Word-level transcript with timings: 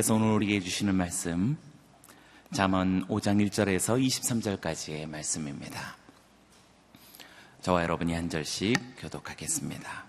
하나님께서 0.00 0.14
오늘 0.14 0.32
우리에게 0.32 0.60
주시는 0.60 0.94
말씀 0.94 1.56
잠언 2.52 3.06
5장 3.06 3.46
1절에서 3.46 4.02
23절까지의 4.02 5.06
말씀입니다. 5.06 5.96
저와 7.60 7.82
여러분이 7.82 8.14
한 8.14 8.28
절씩 8.30 8.76
교독하겠습니다. 8.98 10.04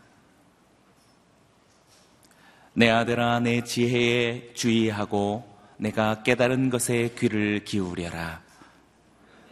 내 2.74 2.90
아들아 2.90 3.42
내 3.42 3.64
지혜에 3.64 4.54
주의하고 4.54 5.46
내가 5.78 6.24
깨달은 6.24 6.70
것에 6.70 7.14
귀를 7.18 7.64
기울여라. 7.66 8.42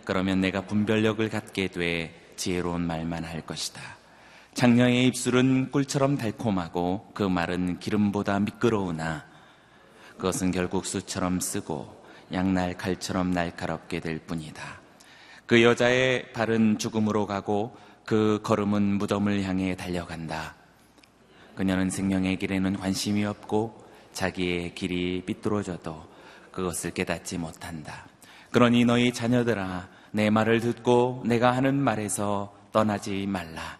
그러면 0.06 0.42
내가 0.42 0.62
분별력을 0.62 1.28
갖게 1.30 1.68
돼 1.68 2.34
지혜로운 2.38 2.82
말만 2.82 3.26
할 3.26 3.42
것이다. 3.42 3.82
장녀의 4.54 5.08
입술은 5.08 5.72
꿀처럼 5.72 6.18
달콤하고 6.18 7.12
그 7.14 7.24
말은 7.24 7.80
기름보다 7.80 8.40
미끄러우나 8.40 9.29
그것은 10.20 10.52
결국 10.52 10.86
수처럼 10.86 11.40
쓰고 11.40 12.04
양날 12.34 12.78
칼처럼 12.78 13.32
날카롭게 13.32 14.02
될 14.02 14.20
뿐이다. 14.20 14.82
그 15.46 15.64
여자의 15.64 16.34
발은 16.34 16.78
죽음으로 16.78 17.26
가고 17.26 17.76
그 18.06 18.42
걸음은 18.44 18.98
무덤을 18.98 19.44
향해 19.44 19.78
달려간다. 19.78 20.56
그녀는 21.56 21.90
생명의 21.90 22.36
길에는 22.36 22.78
관심이 22.78 23.24
없고 23.24 23.82
자기의 24.12 24.76
길이 24.76 25.24
삐뚤어져도 25.26 26.06
그것을 26.52 26.92
깨닫지 26.92 27.38
못한다. 27.38 28.06
그러니 28.52 28.84
너희 28.84 29.14
자녀들아, 29.14 29.88
내 30.12 30.30
말을 30.30 30.60
듣고 30.60 31.24
내가 31.26 31.56
하는 31.56 31.76
말에서 31.76 32.54
떠나지 32.74 33.26
말라. 33.26 33.78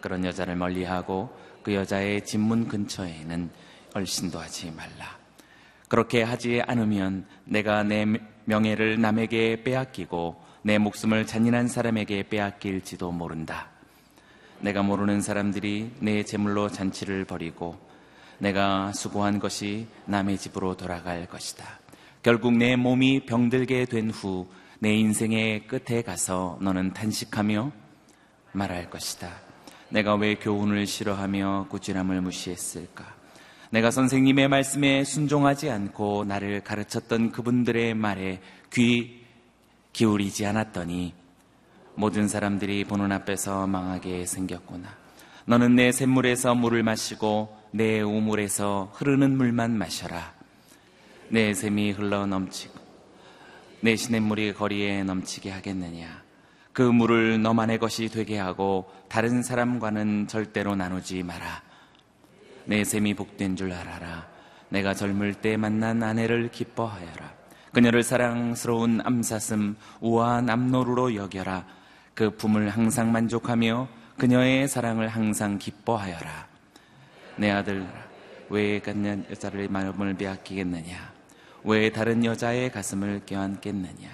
그런 0.00 0.24
여자를 0.24 0.54
멀리하고 0.54 1.36
그 1.64 1.74
여자의 1.74 2.24
집문 2.24 2.68
근처에는 2.68 3.50
얼씬도 3.94 4.38
하지 4.38 4.70
말라. 4.70 5.19
그렇게 5.90 6.22
하지 6.22 6.62
않으면 6.66 7.26
내가 7.44 7.82
내 7.82 8.06
명예를 8.46 8.98
남에게 8.98 9.62
빼앗기고 9.62 10.42
내 10.62 10.78
목숨을 10.78 11.26
잔인한 11.26 11.68
사람에게 11.68 12.30
빼앗길지도 12.30 13.12
모른다. 13.12 13.68
내가 14.60 14.82
모르는 14.82 15.20
사람들이 15.20 15.90
내 16.00 16.22
재물로 16.22 16.70
잔치를 16.70 17.26
벌이고 17.26 17.76
내가 18.38 18.92
수고한 18.94 19.38
것이 19.38 19.86
남의 20.06 20.38
집으로 20.38 20.78
돌아갈 20.78 21.26
것이다. 21.26 21.80
결국 22.22 22.56
내 22.56 22.76
몸이 22.76 23.26
병들게 23.26 23.84
된 23.84 24.08
후 24.10 24.48
내 24.82 24.94
인생의 24.94 25.66
끝에 25.66 26.00
가서 26.00 26.56
너는 26.62 26.94
탄식하며 26.94 27.70
말할 28.52 28.88
것이다. 28.88 29.30
내가 29.90 30.14
왜 30.14 30.36
교훈을 30.36 30.86
싫어하며 30.86 31.66
꾸준함을 31.68 32.22
무시했을까? 32.22 33.19
내가 33.70 33.92
선생님의 33.92 34.48
말씀에 34.48 35.04
순종하지 35.04 35.70
않고 35.70 36.24
나를 36.24 36.62
가르쳤던 36.62 37.30
그분들의 37.30 37.94
말에 37.94 38.40
귀 38.72 39.24
기울이지 39.92 40.44
않았더니 40.44 41.14
모든 41.94 42.26
사람들이 42.26 42.84
보는 42.84 43.12
앞에서 43.12 43.66
망하게 43.66 44.26
생겼구나. 44.26 44.88
너는 45.46 45.76
내 45.76 45.92
샘물에서 45.92 46.54
물을 46.54 46.82
마시고 46.82 47.56
내 47.70 48.00
우물에서 48.00 48.92
흐르는 48.94 49.36
물만 49.36 49.76
마셔라. 49.76 50.34
내 51.28 51.54
샘이 51.54 51.92
흘러 51.92 52.26
넘치고 52.26 52.74
내 53.82 53.94
시냇물이 53.94 54.54
거리에 54.54 55.04
넘치게 55.04 55.50
하겠느냐. 55.50 56.22
그 56.72 56.82
물을 56.82 57.40
너만의 57.40 57.78
것이 57.78 58.08
되게 58.08 58.38
하고 58.38 58.90
다른 59.08 59.42
사람과는 59.42 60.26
절대로 60.26 60.74
나누지 60.74 61.22
마라. 61.22 61.69
내 62.64 62.84
샘이 62.84 63.14
복된 63.14 63.56
줄 63.56 63.72
알아라. 63.72 64.28
내가 64.68 64.94
젊을 64.94 65.34
때 65.34 65.56
만난 65.56 66.02
아내를 66.02 66.50
기뻐하여라. 66.50 67.32
그녀를 67.72 68.02
사랑스러운 68.02 69.00
암사슴 69.04 69.76
우아한 70.00 70.50
암노루로 70.50 71.14
여겨라. 71.14 71.64
그 72.14 72.30
품을 72.36 72.68
항상 72.68 73.12
만족하며 73.12 73.88
그녀의 74.18 74.68
사랑을 74.68 75.08
항상 75.08 75.58
기뻐하여라. 75.58 76.48
내 77.36 77.50
아들, 77.50 77.86
왜 78.48 78.80
같은 78.80 79.24
여자를 79.30 79.68
마음을 79.68 80.14
빼앗기겠느냐? 80.14 81.12
왜 81.64 81.90
다른 81.90 82.24
여자의 82.24 82.70
가슴을 82.70 83.22
껴안겠느냐? 83.24 84.08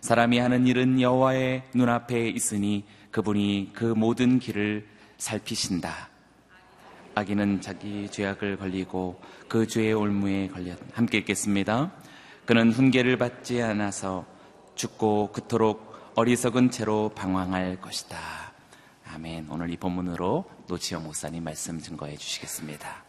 사람이 0.00 0.38
하는 0.38 0.66
일은 0.66 1.00
여호와의 1.00 1.64
눈앞에 1.74 2.28
있으니 2.28 2.84
그분이 3.10 3.72
그 3.74 3.84
모든 3.84 4.38
길을 4.38 4.86
살피신다. 5.18 6.09
아기는 7.14 7.60
자기 7.60 8.08
죄악을 8.10 8.56
걸리고 8.56 9.20
그 9.48 9.66
죄의 9.66 9.94
올무에 9.94 10.48
걸려 10.48 10.74
함께 10.92 11.18
읽겠습니다. 11.18 11.92
그는 12.46 12.72
훈계를 12.72 13.16
받지 13.16 13.60
않아서 13.62 14.26
죽고 14.74 15.32
그토록 15.32 15.90
어리석은 16.14 16.70
채로 16.70 17.10
방황할 17.14 17.80
것이다. 17.80 18.18
아멘. 19.12 19.46
오늘 19.50 19.70
이 19.70 19.76
본문으로 19.76 20.44
노치영 20.68 21.04
목사님 21.04 21.44
말씀 21.44 21.80
증거해 21.80 22.16
주시겠습니다. 22.16 23.04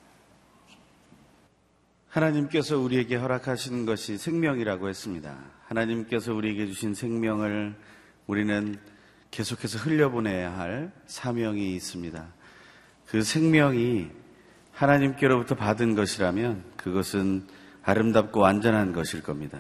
하나님께서 2.10 2.78
우리에게 2.78 3.16
허락하신 3.16 3.86
것이 3.86 4.18
생명이라고 4.18 4.90
했습니다. 4.90 5.38
하나님께서 5.68 6.34
우리에게 6.34 6.68
주신 6.68 6.94
생명을 6.94 7.76
우리는 8.28 8.78
계속해서 9.32 9.80
흘려보내야 9.80 10.58
할 10.58 10.92
사명이 11.06 11.74
있습니다. 11.76 12.34
그 13.12 13.24
생명이 13.24 14.08
하나님께로부터 14.72 15.54
받은 15.56 15.96
것이라면 15.96 16.64
그것은 16.78 17.46
아름답고 17.84 18.40
완전한 18.40 18.94
것일 18.94 19.22
겁니다. 19.22 19.60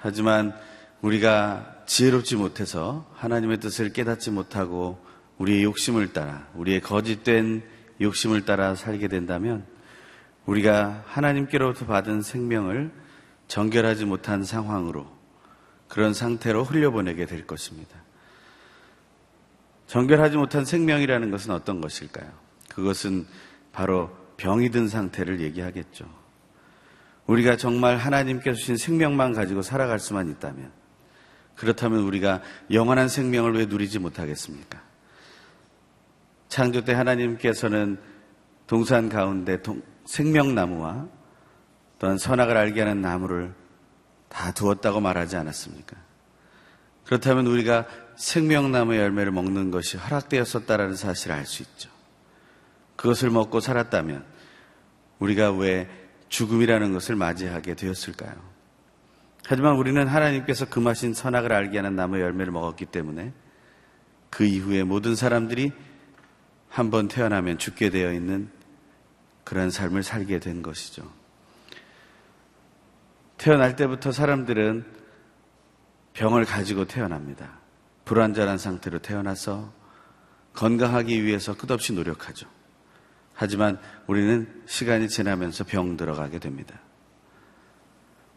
하지만 0.00 0.54
우리가 1.02 1.82
지혜롭지 1.86 2.36
못해서 2.36 3.10
하나님의 3.16 3.58
뜻을 3.58 3.92
깨닫지 3.92 4.30
못하고 4.30 5.04
우리의 5.38 5.64
욕심을 5.64 6.12
따라, 6.12 6.46
우리의 6.54 6.80
거짓된 6.80 7.64
욕심을 8.00 8.44
따라 8.44 8.76
살게 8.76 9.08
된다면 9.08 9.66
우리가 10.46 11.02
하나님께로부터 11.08 11.86
받은 11.86 12.22
생명을 12.22 12.92
정결하지 13.48 14.04
못한 14.04 14.44
상황으로 14.44 15.10
그런 15.88 16.14
상태로 16.14 16.62
흘려보내게 16.62 17.26
될 17.26 17.48
것입니다. 17.48 17.96
정결하지 19.88 20.36
못한 20.36 20.64
생명이라는 20.64 21.32
것은 21.32 21.50
어떤 21.50 21.80
것일까요? 21.80 22.49
그것은 22.74 23.26
바로 23.72 24.10
병이 24.36 24.70
든 24.70 24.88
상태를 24.88 25.40
얘기하겠죠. 25.40 26.06
우리가 27.26 27.56
정말 27.56 27.96
하나님께서 27.96 28.56
주신 28.56 28.76
생명만 28.76 29.32
가지고 29.32 29.62
살아갈 29.62 30.00
수만 30.00 30.28
있다면 30.30 30.72
그렇다면 31.54 32.00
우리가 32.00 32.42
영원한 32.72 33.08
생명을 33.08 33.54
왜 33.54 33.66
누리지 33.66 33.98
못하겠습니까? 33.98 34.80
창조 36.48 36.84
때 36.84 36.94
하나님께서는 36.94 38.00
동산 38.66 39.08
가운데 39.08 39.62
동, 39.62 39.82
생명나무와 40.06 41.06
또한 41.98 42.18
선악을 42.18 42.56
알게 42.56 42.80
하는 42.80 43.02
나무를 43.02 43.52
다 44.28 44.52
두었다고 44.52 45.00
말하지 45.00 45.36
않았습니까? 45.36 45.96
그렇다면 47.04 47.46
우리가 47.46 47.86
생명나무의 48.16 49.00
열매를 49.00 49.32
먹는 49.32 49.70
것이 49.70 49.96
허락되었었다라는 49.96 50.96
사실을 50.96 51.36
알 51.36 51.46
수 51.46 51.62
있죠. 51.62 51.90
그것을 53.00 53.30
먹고 53.30 53.60
살았다면 53.60 54.26
우리가 55.20 55.52
왜 55.52 55.88
죽음이라는 56.28 56.92
것을 56.92 57.16
맞이하게 57.16 57.74
되었을까요? 57.74 58.34
하지만 59.46 59.76
우리는 59.76 60.06
하나님께서 60.06 60.68
금하신 60.68 61.14
선악을 61.14 61.50
알게 61.50 61.78
하는 61.78 61.96
나무의 61.96 62.22
열매를 62.22 62.52
먹었기 62.52 62.84
때문에 62.86 63.32
그 64.28 64.44
이후에 64.44 64.84
모든 64.84 65.16
사람들이 65.16 65.72
한번 66.68 67.08
태어나면 67.08 67.56
죽게 67.56 67.88
되어 67.88 68.12
있는 68.12 68.50
그런 69.44 69.70
삶을 69.70 70.02
살게 70.02 70.38
된 70.38 70.60
것이죠. 70.60 71.10
태어날 73.38 73.76
때부터 73.76 74.12
사람들은 74.12 74.84
병을 76.12 76.44
가지고 76.44 76.84
태어납니다. 76.84 77.60
불완전한 78.04 78.58
상태로 78.58 78.98
태어나서 78.98 79.72
건강하기 80.52 81.24
위해서 81.24 81.56
끝없이 81.56 81.94
노력하죠. 81.94 82.59
하지만 83.40 83.78
우리는 84.06 84.46
시간이 84.66 85.08
지나면서 85.08 85.64
병 85.64 85.96
들어가게 85.96 86.38
됩니다. 86.38 86.78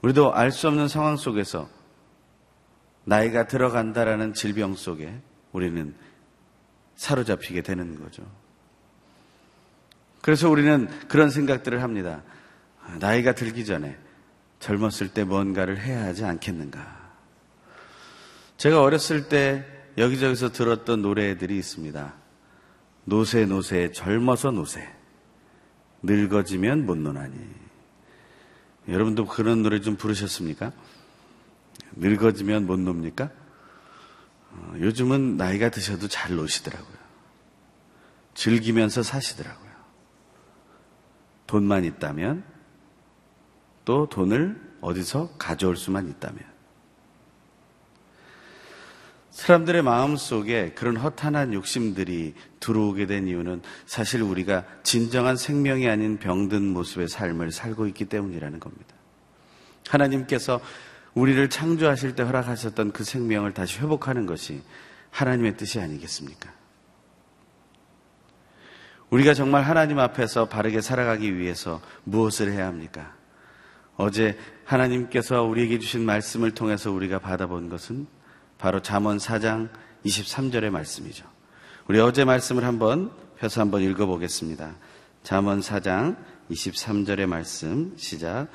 우리도 0.01 0.33
알 0.33 0.49
수 0.49 0.69
없는 0.69 0.87
상황 0.87 1.17
속에서 1.17 1.67
나이가 3.03 3.45
들어간다라는 3.45 4.33
질병 4.33 4.75
속에 4.75 5.13
우리는 5.51 5.93
사로잡히게 6.95 7.63
되는 7.63 8.01
거죠. 8.01 8.23
그래서 10.21 10.49
우리는 10.49 10.87
그런 11.09 11.29
생각들을 11.29 11.83
합니다. 11.83 12.23
나이가 13.01 13.35
들기 13.35 13.65
전에 13.65 13.97
젊었을 14.61 15.09
때 15.09 15.25
뭔가를 15.25 15.81
해야 15.81 16.05
하지 16.05 16.23
않겠는가. 16.23 17.11
제가 18.55 18.81
어렸을 18.81 19.27
때 19.27 19.65
여기저기서 19.97 20.53
들었던 20.53 21.01
노래들이 21.01 21.57
있습니다. 21.57 22.22
노세 23.05 23.45
노세 23.45 23.91
젊어서 23.91 24.51
노세 24.51 24.87
늙어지면 26.03 26.85
못 26.85 26.97
노나니 26.97 27.35
여러분도 28.87 29.25
그런 29.25 29.63
노래 29.63 29.79
좀 29.79 29.95
부르셨습니까? 29.95 30.71
늙어지면 31.95 32.65
못 32.65 32.79
놉니까? 32.79 33.31
어, 34.51 34.73
요즘은 34.77 35.37
나이가 35.37 35.69
드셔도 35.69 36.07
잘 36.07 36.35
노시더라고요. 36.35 36.97
즐기면서 38.33 39.03
사시더라고요. 39.03 39.71
돈만 41.47 41.85
있다면 41.85 42.43
또 43.85 44.07
돈을 44.09 44.77
어디서 44.81 45.37
가져올 45.37 45.77
수만 45.77 46.09
있다면 46.09 46.52
사람들의 49.33 49.81
마음 49.81 50.15
속에 50.15 50.73
그런 50.75 50.95
허탄한 50.95 51.53
욕심들이 51.53 52.35
들어오게 52.59 53.07
된 53.07 53.27
이유는 53.27 53.63
사실 53.87 54.21
우리가 54.21 54.63
진정한 54.83 55.37
생명이 55.37 55.89
아닌 55.89 56.19
병든 56.19 56.61
모습의 56.61 57.07
삶을 57.07 57.51
살고 57.51 57.87
있기 57.87 58.05
때문이라는 58.05 58.59
겁니다. 58.59 58.95
하나님께서 59.89 60.61
우리를 61.15 61.49
창조하실 61.49 62.15
때 62.15 62.21
허락하셨던 62.21 62.91
그 62.91 63.03
생명을 63.03 63.55
다시 63.55 63.79
회복하는 63.79 64.27
것이 64.27 64.61
하나님의 65.09 65.57
뜻이 65.57 65.79
아니겠습니까? 65.79 66.53
우리가 69.09 69.33
정말 69.33 69.63
하나님 69.63 69.97
앞에서 69.97 70.47
바르게 70.47 70.81
살아가기 70.81 71.37
위해서 71.37 71.81
무엇을 72.03 72.51
해야 72.51 72.67
합니까? 72.67 73.15
어제 73.97 74.37
하나님께서 74.63 75.41
우리에게 75.41 75.79
주신 75.79 76.05
말씀을 76.05 76.51
통해서 76.51 76.91
우리가 76.91 77.17
받아본 77.17 77.69
것은 77.69 78.07
바로 78.63 78.79
잠언 78.79 79.17
4장 79.17 79.67
23절의 80.05 80.69
말씀이죠. 80.69 81.25
우리 81.89 81.99
어제 81.99 82.23
말씀을 82.23 82.63
한번 82.63 83.11
펴서 83.37 83.59
한번 83.59 83.81
읽어보겠습니다. 83.81 84.75
잠언 85.21 85.59
4장 85.59 86.15
23절의 86.49 87.25
말씀 87.25 87.93
시작. 87.97 88.47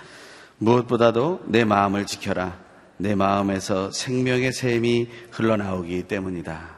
무엇보다도 0.57 1.43
내 1.45 1.67
마음을 1.67 2.07
지켜라. 2.07 2.59
내 2.97 3.15
마음에서 3.15 3.91
생명의 3.91 4.55
샘이 4.55 5.09
흘러나오기 5.31 6.05
때문이다. 6.05 6.71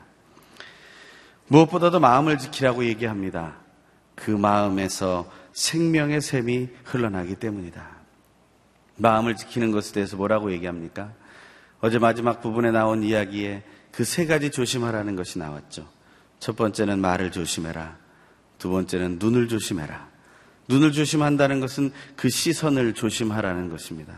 무엇보다도 1.46 2.00
마음을 2.00 2.36
지키라고 2.36 2.84
얘기합니다. 2.84 3.58
그 4.16 4.32
마음에서 4.32 5.30
생명의 5.52 6.20
샘이 6.20 6.68
흘러나기 6.82 7.36
때문이다. 7.36 7.90
마음을 8.96 9.36
지키는 9.36 9.70
것에 9.70 9.92
대해서 9.92 10.16
뭐라고 10.16 10.50
얘기합니까? 10.50 11.12
어제 11.80 11.98
마지막 11.98 12.40
부분에 12.40 12.70
나온 12.70 13.02
이야기에 13.02 13.64
그 13.92 14.04
세 14.04 14.26
가지 14.26 14.50
조심하라는 14.50 15.16
것이 15.16 15.38
나왔죠. 15.38 15.88
첫 16.38 16.56
번째는 16.56 17.00
말을 17.00 17.32
조심해라. 17.32 17.98
두 18.58 18.70
번째는 18.70 19.18
눈을 19.18 19.48
조심해라. 19.48 20.08
눈을 20.68 20.92
조심한다는 20.92 21.60
것은 21.60 21.90
그 22.16 22.28
시선을 22.28 22.94
조심하라는 22.94 23.68
것입니다. 23.68 24.16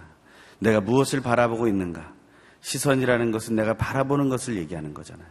내가 0.59 0.81
무엇을 0.81 1.21
바라보고 1.21 1.67
있는가? 1.67 2.13
시선이라는 2.61 3.33
것은 3.33 3.57
내가 3.57 3.75
바라보는 3.75 4.29
것을 4.29 4.57
얘기하는 4.57 4.95
거잖아요. 4.95 5.29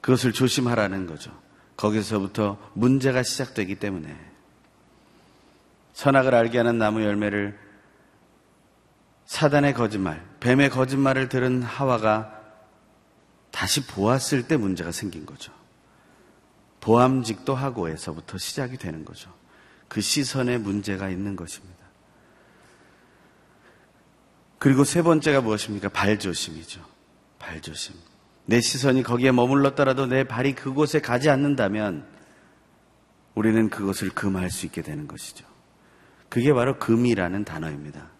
그것을 0.00 0.32
조심하라는 0.32 1.06
거죠. 1.06 1.30
거기서부터 1.76 2.58
문제가 2.74 3.22
시작되기 3.22 3.74
때문에 3.76 4.16
선악을 5.92 6.34
알게 6.34 6.58
하는 6.58 6.78
나무 6.78 7.02
열매를 7.02 7.58
사단의 9.30 9.74
거짓말, 9.74 10.26
뱀의 10.40 10.70
거짓말을 10.70 11.28
들은 11.28 11.62
하와가 11.62 12.36
다시 13.52 13.86
보았을 13.86 14.48
때 14.48 14.56
문제가 14.56 14.90
생긴 14.90 15.24
거죠. 15.24 15.52
보암직도 16.80 17.54
하고에서부터 17.54 18.38
시작이 18.38 18.76
되는 18.76 19.04
거죠. 19.04 19.32
그 19.86 20.00
시선에 20.00 20.58
문제가 20.58 21.08
있는 21.08 21.36
것입니다. 21.36 21.78
그리고 24.58 24.82
세 24.82 25.00
번째가 25.00 25.42
무엇입니까? 25.42 25.90
발조심이죠. 25.90 26.84
발조심. 27.38 27.94
내 28.46 28.60
시선이 28.60 29.04
거기에 29.04 29.30
머물렀더라도 29.30 30.06
내 30.06 30.24
발이 30.24 30.56
그곳에 30.56 31.00
가지 31.00 31.30
않는다면 31.30 32.04
우리는 33.36 33.70
그것을 33.70 34.10
금할 34.10 34.50
수 34.50 34.66
있게 34.66 34.82
되는 34.82 35.06
것이죠. 35.06 35.46
그게 36.28 36.52
바로 36.52 36.80
금이라는 36.80 37.44
단어입니다. 37.44 38.19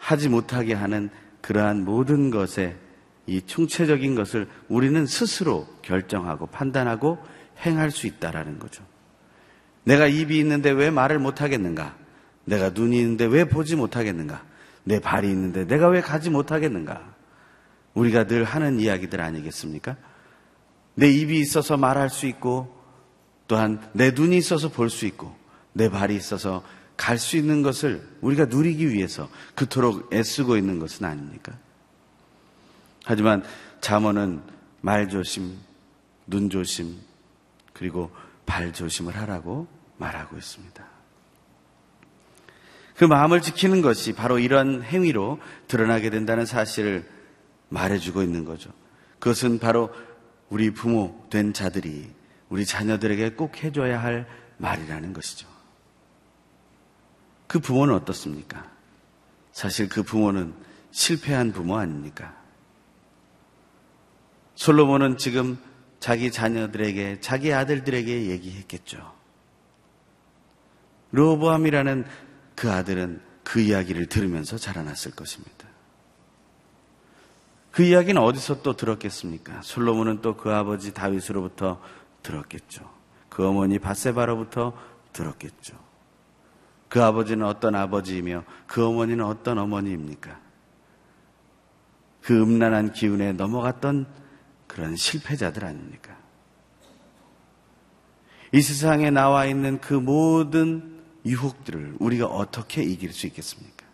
하지 0.00 0.30
못하게 0.30 0.72
하는 0.72 1.10
그러한 1.42 1.84
모든 1.84 2.30
것에 2.30 2.76
이 3.26 3.42
총체적인 3.42 4.14
것을 4.14 4.48
우리는 4.68 5.06
스스로 5.06 5.68
결정하고 5.82 6.46
판단하고 6.46 7.18
행할 7.64 7.90
수 7.90 8.06
있다라는 8.06 8.58
거죠. 8.58 8.82
내가 9.84 10.06
입이 10.06 10.38
있는데 10.38 10.70
왜 10.70 10.90
말을 10.90 11.18
못 11.18 11.42
하겠는가? 11.42 11.96
내가 12.44 12.70
눈이 12.70 12.98
있는데 12.98 13.26
왜 13.26 13.44
보지 13.44 13.76
못하겠는가? 13.76 14.42
내 14.84 14.98
발이 14.98 15.28
있는데 15.28 15.66
내가 15.66 15.88
왜 15.88 16.00
가지 16.00 16.30
못하겠는가? 16.30 17.14
우리가 17.94 18.24
늘 18.24 18.44
하는 18.44 18.80
이야기들 18.80 19.20
아니겠습니까? 19.20 19.96
내 20.94 21.10
입이 21.10 21.38
있어서 21.38 21.76
말할 21.76 22.08
수 22.08 22.26
있고 22.26 22.74
또한 23.46 23.80
내 23.92 24.12
눈이 24.12 24.36
있어서 24.38 24.70
볼 24.70 24.88
수 24.88 25.06
있고 25.06 25.34
내 25.72 25.90
발이 25.90 26.16
있어서 26.16 26.62
갈 27.00 27.16
수 27.16 27.38
있는 27.38 27.62
것을 27.62 28.06
우리가 28.20 28.44
누리기 28.44 28.90
위해서 28.90 29.30
그토록 29.54 30.12
애쓰고 30.12 30.58
있는 30.58 30.78
것은 30.78 31.06
아닙니까? 31.06 31.56
하지만 33.06 33.42
잠언은 33.80 34.42
말 34.82 35.08
조심, 35.08 35.56
눈 36.26 36.50
조심, 36.50 36.98
그리고 37.72 38.10
발 38.44 38.74
조심을 38.74 39.16
하라고 39.16 39.66
말하고 39.96 40.36
있습니다. 40.36 40.84
그 42.96 43.04
마음을 43.06 43.40
지키는 43.40 43.80
것이 43.80 44.12
바로 44.12 44.38
이런 44.38 44.82
행위로 44.82 45.40
드러나게 45.68 46.10
된다는 46.10 46.44
사실을 46.44 47.08
말해주고 47.70 48.22
있는 48.22 48.44
거죠. 48.44 48.70
그것은 49.20 49.58
바로 49.58 49.90
우리 50.50 50.70
부모 50.70 51.26
된 51.30 51.54
자들이 51.54 52.10
우리 52.50 52.66
자녀들에게 52.66 53.30
꼭 53.30 53.64
해줘야 53.64 54.02
할 54.02 54.28
말이라는 54.58 55.14
것이죠. 55.14 55.59
그 57.50 57.58
부모는 57.58 57.96
어떻습니까? 57.96 58.64
사실 59.50 59.88
그 59.88 60.04
부모는 60.04 60.54
실패한 60.92 61.50
부모 61.50 61.78
아닙니까? 61.78 62.32
솔로몬은 64.54 65.18
지금 65.18 65.58
자기 65.98 66.30
자녀들에게, 66.30 67.18
자기 67.20 67.52
아들들에게 67.52 68.26
얘기했겠죠. 68.30 69.12
로보암이라는 71.10 72.04
그 72.54 72.70
아들은 72.70 73.20
그 73.42 73.58
이야기를 73.58 74.06
들으면서 74.06 74.56
자라났을 74.56 75.10
것입니다. 75.10 75.66
그 77.72 77.82
이야기는 77.82 78.22
어디서 78.22 78.62
또 78.62 78.76
들었겠습니까? 78.76 79.62
솔로몬은 79.62 80.20
또 80.20 80.36
그 80.36 80.52
아버지 80.52 80.94
다윗으로부터 80.94 81.82
들었겠죠. 82.22 82.88
그 83.28 83.44
어머니 83.44 83.80
바세바로부터 83.80 84.72
들었겠죠. 85.12 85.89
그 86.90 87.02
아버지는 87.02 87.46
어떤 87.46 87.76
아버지이며 87.76 88.44
그 88.66 88.84
어머니는 88.84 89.24
어떤 89.24 89.58
어머니입니까? 89.58 90.38
그 92.20 92.42
음란한 92.42 92.92
기운에 92.92 93.32
넘어갔던 93.32 94.06
그런 94.66 94.96
실패자들 94.96 95.64
아닙니까? 95.64 96.16
이 98.52 98.60
세상에 98.60 99.10
나와 99.10 99.46
있는 99.46 99.80
그 99.80 99.94
모든 99.94 101.00
유혹들을 101.24 101.94
우리가 102.00 102.26
어떻게 102.26 102.82
이길 102.82 103.12
수 103.12 103.28
있겠습니까? 103.28 103.86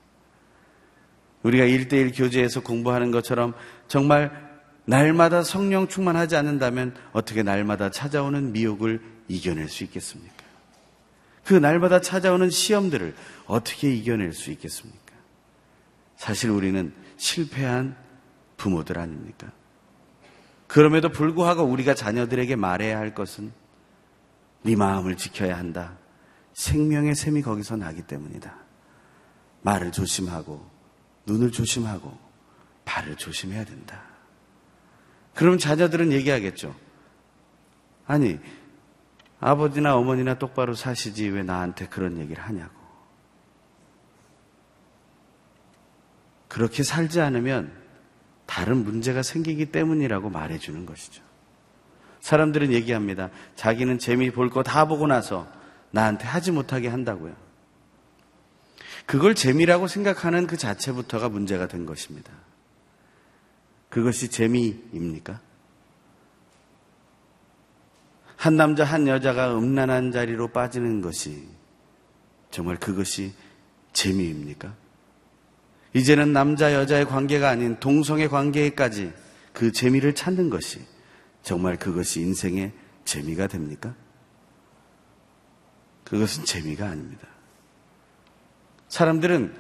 우리가 1.42 1.64
일대일 1.64 2.12
교제에서 2.12 2.62
공부하는 2.62 3.10
것처럼 3.10 3.52
정말 3.88 4.46
날마다 4.86 5.42
성령 5.42 5.86
충만하지 5.86 6.34
않는다면 6.34 6.94
어떻게 7.12 7.42
날마다 7.42 7.90
찾아오는 7.90 8.52
미혹을 8.52 9.02
이겨낼 9.28 9.68
수 9.68 9.84
있겠습니까? 9.84 10.35
그 11.46 11.54
날마다 11.54 12.00
찾아오는 12.00 12.50
시험들을 12.50 13.14
어떻게 13.46 13.94
이겨낼 13.94 14.32
수 14.32 14.50
있겠습니까? 14.50 15.14
사실 16.16 16.50
우리는 16.50 16.92
실패한 17.16 17.96
부모들 18.56 18.98
아닙니까? 18.98 19.52
그럼에도 20.66 21.08
불구하고 21.08 21.62
우리가 21.62 21.94
자녀들에게 21.94 22.56
말해야 22.56 22.98
할 22.98 23.14
것은 23.14 23.52
네 24.62 24.74
마음을 24.74 25.16
지켜야 25.16 25.56
한다. 25.56 25.96
생명의 26.54 27.14
샘이 27.14 27.42
거기서 27.42 27.76
나기 27.76 28.02
때문이다. 28.02 28.52
말을 29.62 29.92
조심하고 29.92 30.68
눈을 31.26 31.52
조심하고 31.52 32.18
발을 32.84 33.14
조심해야 33.14 33.64
된다. 33.64 34.02
그럼 35.32 35.58
자녀들은 35.58 36.10
얘기하겠죠. 36.10 36.74
아니, 38.06 38.40
아버지나 39.40 39.96
어머니나 39.96 40.38
똑바로 40.38 40.74
사시지 40.74 41.28
왜 41.28 41.42
나한테 41.42 41.86
그런 41.88 42.18
얘기를 42.18 42.42
하냐고. 42.42 42.74
그렇게 46.48 46.82
살지 46.82 47.20
않으면 47.20 47.72
다른 48.46 48.84
문제가 48.84 49.22
생기기 49.22 49.66
때문이라고 49.66 50.30
말해주는 50.30 50.86
것이죠. 50.86 51.22
사람들은 52.20 52.72
얘기합니다. 52.72 53.30
자기는 53.56 53.98
재미 53.98 54.30
볼 54.30 54.48
거 54.50 54.62
다 54.62 54.86
보고 54.86 55.06
나서 55.06 55.46
나한테 55.90 56.26
하지 56.26 56.50
못하게 56.52 56.88
한다고요. 56.88 57.34
그걸 59.04 59.34
재미라고 59.34 59.86
생각하는 59.86 60.46
그 60.46 60.56
자체부터가 60.56 61.28
문제가 61.28 61.68
된 61.68 61.86
것입니다. 61.86 62.32
그것이 63.88 64.30
재미입니까? 64.30 65.40
한 68.36 68.56
남자, 68.56 68.84
한 68.84 69.08
여자가 69.08 69.56
음란한 69.56 70.12
자리로 70.12 70.48
빠지는 70.48 71.00
것이 71.00 71.48
정말 72.50 72.76
그것이 72.76 73.32
재미입니까? 73.92 74.74
이제는 75.94 76.32
남자, 76.32 76.74
여자의 76.74 77.06
관계가 77.06 77.48
아닌 77.48 77.80
동성의 77.80 78.28
관계까지 78.28 79.12
그 79.52 79.72
재미를 79.72 80.14
찾는 80.14 80.50
것이 80.50 80.80
정말 81.42 81.76
그것이 81.76 82.20
인생의 82.20 82.72
재미가 83.04 83.46
됩니까? 83.46 83.94
그것은 86.04 86.44
재미가 86.44 86.86
아닙니다. 86.86 87.26
사람들은 88.88 89.54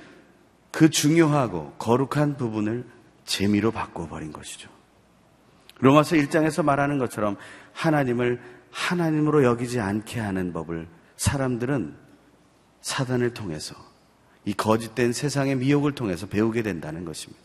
그 0.70 0.90
중요하고 0.90 1.72
거룩한 1.78 2.36
부분을 2.36 2.84
재미로 3.24 3.72
바꿔버린 3.72 4.32
것이죠. 4.32 4.68
로마서 5.78 6.16
1장에서 6.16 6.64
말하는 6.64 6.98
것처럼 6.98 7.36
하나님을 7.72 8.40
하나님으로 8.70 9.44
여기지 9.44 9.80
않게 9.80 10.20
하는 10.20 10.52
법을 10.52 10.88
사람들은 11.16 11.96
사단을 12.80 13.34
통해서 13.34 13.74
이 14.44 14.54
거짓된 14.54 15.12
세상의 15.12 15.56
미혹을 15.56 15.92
통해서 15.92 16.26
배우게 16.26 16.62
된다는 16.62 17.04
것입니다. 17.04 17.44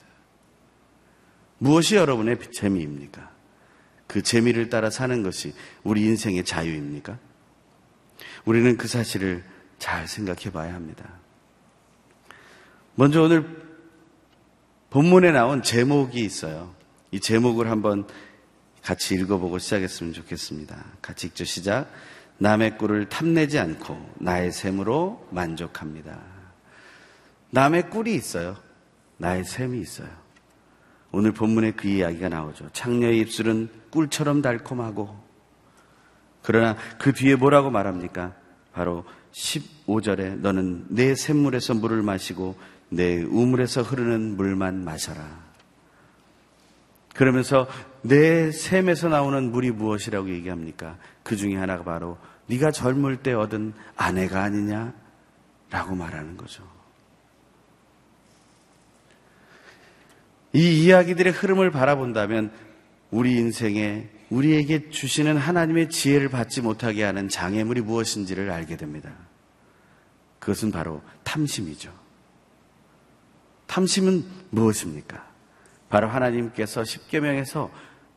무엇이 1.58 1.96
여러분의 1.96 2.40
재미입니까? 2.51 3.32
그 4.08 4.22
재미를 4.22 4.70
따라 4.70 4.90
사는 4.90 5.24
것이 5.24 5.54
우리 5.84 6.01
인생의 6.01 6.44
자유입니까? 6.44 7.18
우리는 8.46 8.78
그 8.78 8.88
사실을 8.88 9.44
잘 9.80 10.08
생각해 10.08 10.51
봐야 10.51 10.74
합니다. 10.74 11.10
먼저 12.96 13.24
오늘 13.24 13.62
본문에 14.90 15.32
나온 15.32 15.63
제목이 15.63 16.20
있어요. 16.20 16.75
이 17.12 17.20
제목을 17.20 17.70
한번 17.70 18.06
같이 18.84 19.16
읽어보고 19.16 19.60
시작했으면 19.60 20.14
좋겠습니다. 20.14 20.84
같이 21.02 21.28
읽죠. 21.28 21.46
시작. 21.46 21.92
남의 22.38 22.78
꿀을 22.78 23.08
탐내지 23.10 23.60
않고 23.60 24.16
나의 24.20 24.52
샘으로 24.52 25.28
만족합니다. 25.32 26.20
남의 27.52 27.90
꿀이 27.90 28.16
있어요. 28.16 28.58
나의 29.18 29.44
샘이 29.44 29.80
있어요. 29.80 30.10
오늘 31.12 31.32
본문에 31.34 31.72
그 31.72 31.88
이야기가 31.88 32.30
나오죠. 32.30 32.70
창녀의 32.74 33.20
입술은 33.20 33.70
꿀처럼 33.92 34.42
달콤하고 34.42 35.22
그러나 36.42 36.76
그 36.98 37.14
뒤에 37.14 37.36
뭐라고 37.36 37.70
말합니까? 37.70 38.34
바로 38.74 39.06
15절에 39.34 40.38
너는 40.38 40.86
내 40.90 41.14
샘물에서 41.14 41.76
물을 41.76 42.02
마시고 42.02 42.58
내 42.90 43.22
우물에서 43.22 43.84
흐르는 43.84 44.36
물만 44.36 44.84
마셔라. 44.84 45.50
그러면서 47.13 47.68
내 48.01 48.51
샘에서 48.51 49.10
나오는 49.10 49.51
물이 49.51 49.72
무엇이라고 49.72 50.30
얘기합니까? 50.30 50.98
그 51.24 51.36
중에 51.36 51.56
하나가 51.56 51.84
바로 51.84 52.18
네가 52.48 52.72
젊을 52.72 53.18
때 53.18 53.34
얻은 53.34 53.74
아내가 53.96 54.44
아니냐라고 54.44 55.96
말하는 55.96 56.38
거죠. 56.38 56.63
이 60.53 60.84
이야기들의 60.84 61.32
흐름을 61.32 61.72
바라본다면 61.72 62.51
우리 63.10 63.36
인생에 63.38 64.10
우리에게 64.30 64.89
주시는 64.89 65.38
하나님의 65.38 65.89
지혜를 65.89 66.30
받지 66.30 66.62
못하게 66.62 67.03
하는 67.03 67.30
장애물이 67.30 67.82
무엇인지를 67.82 68.50
알게 68.50 68.77
됩니다. 68.77 69.12
그것은 70.39 70.72
바로 70.72 71.01
탐심이죠. 71.24 71.94
탐심은 73.68 74.25
무엇입니까? 74.50 75.31
바로 75.92 76.08
하나님께서 76.08 76.86
십계명에서 76.86 77.70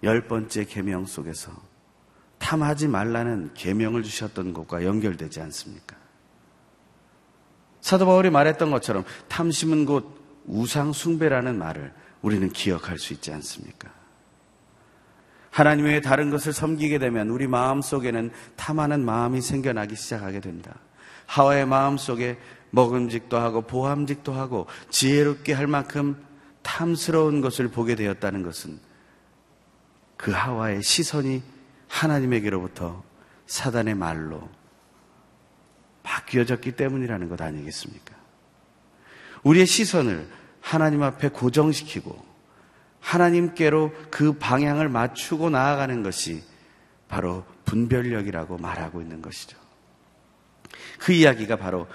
열 0.05 0.29
번째 0.29 0.65
계명 0.65 1.05
속에서 1.05 1.51
탐하지 2.39 2.89
말라는 2.89 3.51
계명을 3.55 4.05
주셨던 4.05 4.55
것과 4.55 4.85
연결되지 4.85 5.41
않습니까? 5.41 5.97
사도 7.81 8.07
바울이 8.07 8.31
말했던 8.31 8.71
것처럼 8.71 9.05
탐심은 9.29 9.87
곧 9.87 10.23
우상 10.47 10.93
숭배라는 10.93 11.59
말을 11.59 11.93
우리는 12.23 12.49
기억할 12.51 12.99
수 12.99 13.13
있지 13.13 13.33
않습니까? 13.33 13.91
하나님 15.51 15.87
외에 15.87 16.01
다른 16.01 16.31
것을 16.31 16.53
섬기게 16.53 16.99
되면 16.99 17.29
우리 17.29 17.47
마음 17.47 17.83
속에는 17.83 18.31
탐하는 18.57 19.05
마음이 19.05 19.41
생겨나기 19.41 19.97
시작하게 19.97 20.41
된다. 20.41 20.77
하와의 21.27 21.67
마음 21.67 21.97
속에 21.97 22.39
먹음직도 22.71 23.37
하고 23.37 23.63
보함직도 23.63 24.33
하고 24.33 24.67
지혜롭게 24.91 25.53
할 25.53 25.67
만큼 25.67 26.23
탐스러운 26.65 27.41
것을 27.41 27.69
보게 27.69 27.95
되었다는 27.95 28.43
것은 28.43 28.81
그 30.17 30.33
하와의 30.33 30.83
시선이 30.83 31.43
하나님에게로부터 31.87 33.05
사단의 33.47 33.95
말로 33.95 34.49
바뀌어졌기 36.03 36.73
때문이라는 36.73 37.29
것 37.29 37.41
아니겠습니까? 37.41 38.17
우리의 39.45 39.67
시선을 39.67 40.29
하나님 40.61 41.03
앞에 41.03 41.29
고정시키고 41.29 42.25
하나님께로 43.01 43.93
그 44.11 44.33
방향을 44.39 44.89
맞추고 44.89 45.51
나아가는 45.51 46.03
것이 46.03 46.43
바로 47.07 47.45
분별력이라고 47.67 48.57
말하고 48.57 49.03
있는 49.03 49.21
것이죠. 49.21 49.59
그 50.99 51.13
이야기가 51.13 51.57
바로 51.57 51.87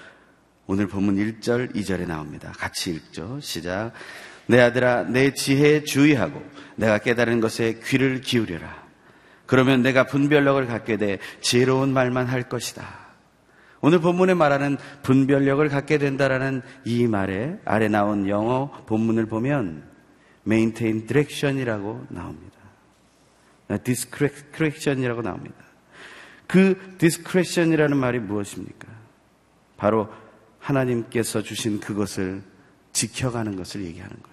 오늘 0.66 0.86
본문 0.86 1.16
1절, 1.16 1.74
2절에 1.74 2.06
나옵니다. 2.06 2.52
같이 2.56 2.92
읽죠. 2.92 3.40
시작. 3.40 3.92
내 4.50 4.60
아들아, 4.60 5.04
내 5.04 5.32
지혜에 5.32 5.84
주의하고 5.84 6.42
내가 6.74 6.98
깨달은 6.98 7.40
것에 7.40 7.80
귀를 7.84 8.20
기울여라. 8.20 8.80
그러면 9.46 9.82
내가 9.82 10.06
분별력을 10.06 10.66
갖게 10.66 10.96
돼 10.96 11.18
지혜로운 11.40 11.92
말만 11.92 12.26
할 12.26 12.48
것이다. 12.48 12.84
오늘 13.80 14.00
본문에 14.00 14.34
말하는 14.34 14.76
분별력을 15.02 15.66
갖게 15.68 15.98
된다라는 15.98 16.62
이 16.84 17.06
말에 17.06 17.58
아래 17.64 17.88
나온 17.88 18.28
영어 18.28 18.70
본문을 18.86 19.26
보면 19.26 19.84
maintain 20.44 21.06
direction이라고 21.06 22.06
나옵니다. 22.10 22.58
discretion이라고 23.84 25.22
나옵니다. 25.22 25.56
그 26.48 26.96
discretion이라는 26.98 27.96
말이 27.96 28.18
무엇입니까? 28.18 28.88
바로 29.76 30.08
하나님께서 30.58 31.42
주신 31.42 31.78
그것을 31.78 32.42
지켜가는 32.92 33.54
것을 33.54 33.84
얘기하는 33.84 34.16
거죠. 34.16 34.29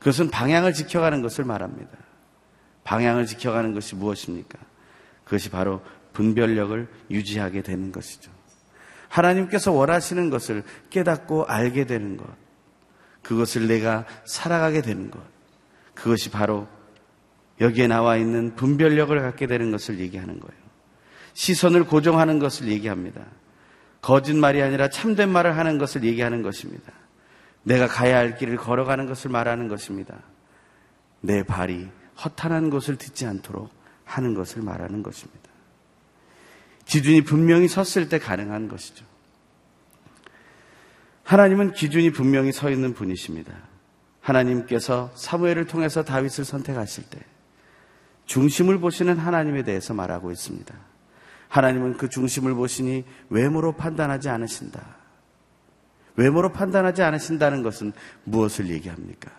그것은 0.00 0.30
방향을 0.30 0.72
지켜가는 0.72 1.22
것을 1.22 1.44
말합니다. 1.44 1.90
방향을 2.84 3.26
지켜가는 3.26 3.74
것이 3.74 3.94
무엇입니까? 3.94 4.58
그것이 5.24 5.50
바로 5.50 5.82
분별력을 6.12 6.88
유지하게 7.10 7.62
되는 7.62 7.92
것이죠. 7.92 8.32
하나님께서 9.08 9.72
원하시는 9.72 10.30
것을 10.30 10.64
깨닫고 10.88 11.44
알게 11.44 11.84
되는 11.84 12.16
것. 12.16 12.26
그것을 13.22 13.68
내가 13.68 14.06
살아가게 14.24 14.82
되는 14.82 15.10
것. 15.10 15.20
그것이 15.94 16.30
바로 16.30 16.66
여기에 17.60 17.86
나와 17.86 18.16
있는 18.16 18.56
분별력을 18.56 19.16
갖게 19.20 19.46
되는 19.46 19.70
것을 19.70 20.00
얘기하는 20.00 20.40
거예요. 20.40 20.60
시선을 21.34 21.84
고정하는 21.84 22.38
것을 22.38 22.68
얘기합니다. 22.68 23.22
거짓말이 24.00 24.62
아니라 24.62 24.88
참된 24.88 25.28
말을 25.28 25.58
하는 25.58 25.76
것을 25.76 26.04
얘기하는 26.04 26.42
것입니다. 26.42 26.92
내가 27.62 27.86
가야 27.86 28.16
할 28.16 28.36
길을 28.36 28.56
걸어가는 28.56 29.06
것을 29.06 29.30
말하는 29.30 29.68
것입니다. 29.68 30.16
내 31.20 31.42
발이 31.42 31.88
허탄한 32.24 32.70
것을 32.70 32.96
듣지 32.96 33.26
않도록 33.26 33.70
하는 34.04 34.34
것을 34.34 34.62
말하는 34.62 35.02
것입니다. 35.02 35.50
기준이 36.84 37.22
분명히 37.22 37.68
섰을 37.68 38.08
때 38.08 38.18
가능한 38.18 38.68
것이죠. 38.68 39.04
하나님은 41.22 41.74
기준이 41.74 42.10
분명히 42.10 42.50
서 42.50 42.70
있는 42.70 42.92
분이십니다. 42.92 43.52
하나님께서 44.20 45.12
사무엘을 45.14 45.66
통해서 45.66 46.02
다윗을 46.02 46.44
선택하실 46.44 47.04
때 47.08 47.20
중심을 48.26 48.78
보시는 48.78 49.16
하나님에 49.16 49.62
대해서 49.62 49.94
말하고 49.94 50.32
있습니다. 50.32 50.74
하나님은 51.48 51.96
그 51.96 52.08
중심을 52.08 52.54
보시니 52.54 53.04
외모로 53.28 53.72
판단하지 53.72 54.28
않으신다. 54.28 54.99
외모로 56.20 56.52
판단하지 56.52 57.02
않으신다는 57.02 57.62
것은 57.62 57.94
무엇을 58.24 58.68
얘기합니까? 58.68 59.30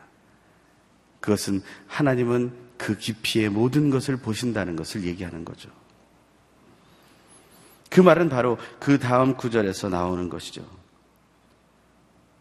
그것은 1.20 1.62
하나님은 1.86 2.52
그 2.78 2.98
깊이의 2.98 3.50
모든 3.50 3.92
것을 3.92 4.18
보신다는 4.18 4.76
것을 4.76 5.04
얘기하는 5.04 5.46
거죠. 5.46 5.70
그 7.92 8.02
말은 8.02 8.30
바로 8.30 8.58
그 8.80 8.98
다음 8.98 9.36
구절에서 9.36 9.90
나오는 9.90 10.28
것이죠. 10.28 10.66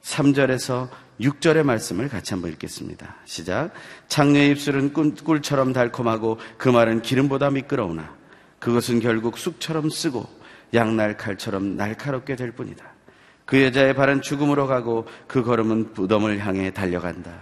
3절에서 0.03 0.89
6절의 1.21 1.63
말씀을 1.65 2.09
같이 2.09 2.33
한번 2.33 2.51
읽겠습니다. 2.53 3.17
시작. 3.27 3.73
창녀의 4.09 4.53
입술은 4.53 4.95
꿀, 4.95 5.43
처럼 5.43 5.75
달콤하고 5.75 6.39
그 6.57 6.71
말은 6.71 7.03
기름보다 7.03 7.51
미끄러우나 7.51 8.17
그것은 8.59 9.01
결국 9.01 9.37
쑥처럼 9.37 9.91
쓰고 9.91 10.27
양날 10.73 11.19
칼처럼 11.19 11.77
날카롭게 11.77 12.37
될 12.37 12.53
뿐이다. 12.53 13.00
그 13.45 13.63
여자의 13.63 13.95
발은 13.95 14.23
죽음으로 14.23 14.67
가고 14.67 15.07
그 15.27 15.43
걸음은 15.43 15.93
부덤을 15.93 16.39
향해 16.39 16.71
달려간다. 16.73 17.33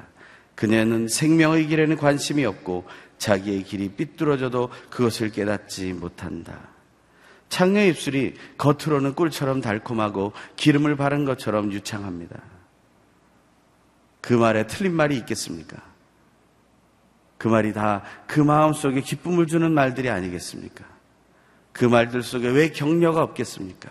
그녀는 0.55 1.09
생명의 1.09 1.67
길에는 1.67 1.97
관심이 1.97 2.45
없고 2.45 2.87
자기의 3.19 3.65
길이 3.65 3.89
삐뚤어져도 3.91 4.71
그것을 4.91 5.31
깨닫지 5.31 5.93
못한다. 5.93 6.59
창녀 7.49 7.85
입술이 7.85 8.35
겉으로는 8.59 9.15
꿀처럼 9.15 9.61
달콤하고 9.61 10.33
기름을 10.57 10.97
바른 10.97 11.25
것처럼 11.25 11.73
유창합니다. 11.73 12.41
그 14.21 14.35
말에 14.35 14.67
틀린 14.67 14.95
말이 14.95 15.17
있겠습니까? 15.17 15.77
그 17.39 17.49
말이 17.49 17.73
다 17.73 18.03
그 18.29 18.41
마음 18.41 18.73
속에 18.73 19.01
기쁨을 19.01 19.47
주는 19.47 19.73
말들이 19.73 20.11
아니겠습니까? 20.11 20.85
그 21.73 21.87
말들 21.87 22.23
속에 22.23 22.49
왜 22.51 22.71
격려가 22.71 23.23
없겠습니까? 23.23 23.91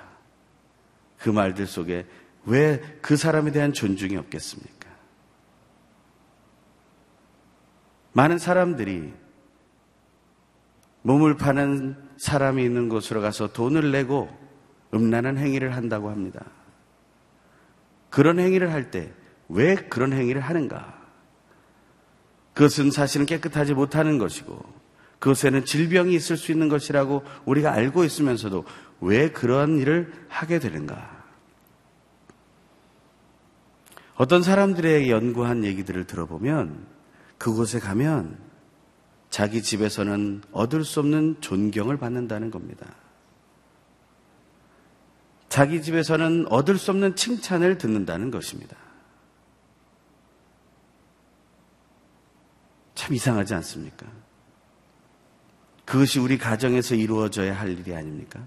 그 1.20 1.30
말들 1.30 1.66
속에 1.68 2.06
왜 2.46 2.82
그 3.02 3.18
사람에 3.18 3.52
대한 3.52 3.74
존중이 3.74 4.16
없겠습니까? 4.18 4.88
많은 8.14 8.38
사람들이 8.38 9.14
몸을 11.04 11.38
파는 11.38 11.96
사람이 12.18 12.64
있는 12.64 12.90
곳으로 12.90 13.22
가서 13.22 13.54
돈을 13.54 13.92
내고 13.92 14.30
음란한 14.94 15.38
행위를 15.38 15.76
한다고 15.76 16.10
합니다. 16.10 16.46
그런 18.10 18.40
행위를 18.40 18.72
할 18.72 18.90
때 18.92 19.14
왜 19.50 19.76
그런 19.76 20.14
행위를 20.14 20.42
하는가? 20.42 20.98
그것은 22.54 22.92
사실은 22.92 23.26
깨끗하지 23.26 23.74
못하는 23.74 24.18
것이고 24.18 24.60
그것에는 25.20 25.64
질병이 25.66 26.14
있을 26.16 26.38
수 26.38 26.52
있는 26.52 26.70
것이라고 26.70 27.24
우리가 27.46 27.72
알고 27.72 28.04
있으면서도 28.04 28.66
왜 29.02 29.32
그런 29.32 29.78
일을 29.78 30.12
하게 30.28 30.60
되는가? 30.60 31.18
어떤 34.16 34.42
사람들의 34.42 35.12
연구한 35.12 35.64
얘기들을 35.64 36.06
들어보면 36.06 36.88
그곳에 37.38 37.80
가면 37.80 38.38
자기 39.30 39.62
집에서는 39.62 40.42
얻을 40.52 40.84
수 40.84 41.00
없는 41.00 41.38
존경을 41.42 41.98
받는다는 41.98 42.50
겁니다. 42.50 42.88
자기 45.50 45.82
집에서는 45.82 46.48
얻을 46.48 46.78
수 46.78 46.92
없는 46.92 47.16
칭찬을 47.16 47.78
듣는다는 47.78 48.32
것입니다. 48.32 48.76
참 52.96 53.14
이상하지 53.14 53.54
않습니까? 53.56 54.08
그것이 55.86 56.20
우리 56.20 56.38
가정에서 56.38 56.96
이루어져야 56.96 57.58
할 57.58 57.70
일이 57.78 57.96
아닙니까? 57.96 58.44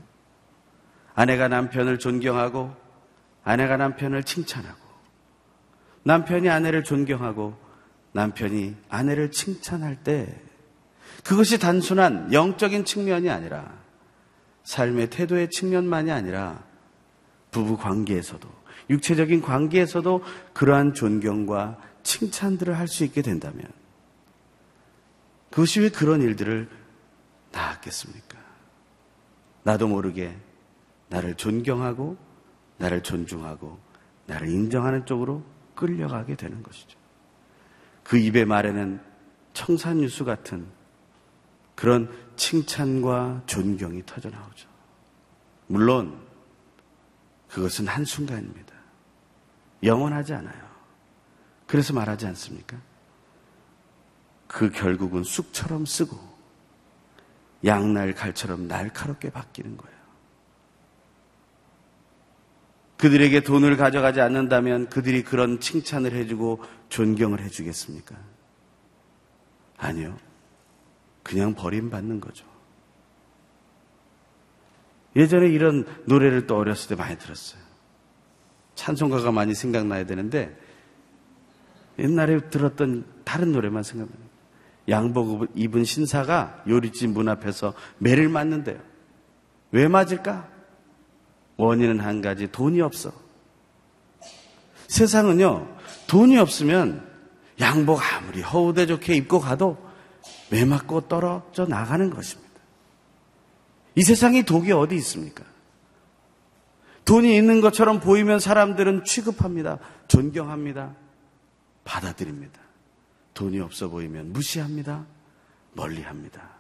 아내가 1.15 1.49
남편을 1.49 1.99
존경하고 1.99 2.75
아내가 3.45 3.77
남편을 3.77 4.25
칭찬하고 4.25 4.79
남편이 6.05 6.49
아내를 6.49 6.85
존경하고 6.85 7.57
남편이 8.13 8.77
아내를 8.89 9.31
칭찬할 9.31 10.03
때 10.03 10.41
그것이 11.25 11.59
단순한 11.59 12.33
영적인 12.33 12.85
측면이 12.85 13.29
아니라 13.31 13.79
삶의 14.65 15.11
태도의 15.11 15.51
측면만이 15.51 16.11
아니라 16.11 16.63
부부 17.51 17.77
관계에서도 17.77 18.49
육체적인 18.91 19.43
관계에서도 19.43 20.23
그러한 20.53 20.95
존경과 20.95 21.79
칭찬들을 22.03 22.77
할 22.79 22.89
수 22.89 23.05
있게 23.05 23.23
된다면 23.23 23.65
그것이 25.51 25.81
왜 25.81 25.89
그런 25.89 26.23
일들을 26.23 26.69
나았겠습니까? 27.53 28.39
나도 29.65 29.89
모르게 29.89 30.37
나를 31.11 31.35
존경하고 31.35 32.17
나를 32.79 33.03
존중하고 33.03 33.79
나를 34.27 34.49
인정하는 34.49 35.05
쪽으로 35.05 35.45
끌려가게 35.75 36.37
되는 36.37 36.63
것이죠. 36.63 36.99
그 38.03 38.17
입의 38.17 38.47
말에는 38.47 39.01
청산유수 39.53 40.25
같은 40.25 40.67
그런 41.75 42.11
칭찬과 42.37 43.43
존경이 43.47 44.05
터져 44.07 44.31
나오죠. 44.31 44.69
물론 45.67 46.19
그것은 47.49 47.87
한순간입니다. 47.87 48.75
영원하지 49.83 50.35
않아요. 50.35 50.71
그래서 51.67 51.93
말하지 51.93 52.27
않습니까? 52.27 52.77
그 54.47 54.71
결국은 54.71 55.23
쑥처럼 55.23 55.87
쓰고 55.87 56.19
양날 57.65 58.15
칼처럼 58.15 58.69
날카롭게 58.69 59.31
바뀌는 59.31 59.77
거예요. 59.77 60.00
그들에게 63.01 63.41
돈을 63.41 63.79
가져가지 63.79 64.21
않는다면 64.21 64.91
그들이 64.91 65.23
그런 65.23 65.59
칭찬을 65.59 66.13
해주고 66.13 66.63
존경을 66.91 67.41
해주겠습니까? 67.41 68.15
아니요. 69.79 70.19
그냥 71.23 71.55
버림받는 71.55 72.21
거죠. 72.21 72.45
예전에 75.17 75.49
이런 75.49 75.87
노래를 76.05 76.47
또 76.47 76.57
어렸을 76.59 76.91
때 76.91 76.95
많이 76.95 77.17
들었어요. 77.17 77.61
찬송가가 78.75 79.33
많이 79.33 79.55
생각나야 79.55 80.05
되는데 80.05 80.57
옛날에 81.99 82.51
들었던 82.51 83.07
다른 83.25 83.53
노래만 83.53 83.83
생각나요. 83.83 84.31
양복 84.91 85.49
입은 85.55 85.85
신사가 85.85 86.65
요리집 86.69 87.11
문 87.11 87.29
앞에서 87.29 87.73
매를 87.99 88.29
맞는데요. 88.29 88.79
왜 89.73 89.89
맞을까? 89.89 90.60
원인은 91.61 92.01
한 92.01 92.23
가지, 92.23 92.51
돈이 92.51 92.81
없어. 92.81 93.13
세상은요, 94.89 95.77
돈이 96.07 96.39
없으면 96.39 97.07
양복 97.61 98.01
아무리 98.15 98.41
허우대 98.41 98.87
좋게 98.87 99.15
입고 99.15 99.41
가도 99.41 99.77
매 100.51 100.65
맞고 100.65 101.03
떨어져 101.03 101.67
나가는 101.67 102.11
것입니다. 102.11 102.51
이 103.95 104.03
세상에 104.03 104.43
독이 104.43 104.73
어디 104.73 104.97
있습니까? 104.97 105.45
돈이 107.05 107.37
있는 107.37 107.61
것처럼 107.61 108.01
보이면 108.01 108.41
사람들은 108.41 109.05
취급합니다. 109.05 109.79
존경합니다. 110.09 110.95
받아들입니다. 111.85 112.61
돈이 113.35 113.61
없어 113.61 113.89
보이면 113.89 114.33
무시합니다. 114.33 115.05
멀리 115.73 116.03
합니다. 116.03 116.51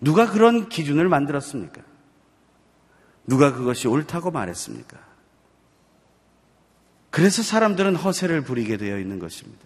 누가 0.00 0.30
그런 0.30 0.68
기준을 0.68 1.08
만들었습니까? 1.08 1.82
누가 3.26 3.52
그것이 3.52 3.88
옳다고 3.88 4.30
말했습니까? 4.30 4.98
그래서 7.10 7.42
사람들은 7.42 7.94
허세를 7.96 8.42
부리게 8.42 8.78
되어 8.78 8.98
있는 8.98 9.18
것입니다. 9.18 9.64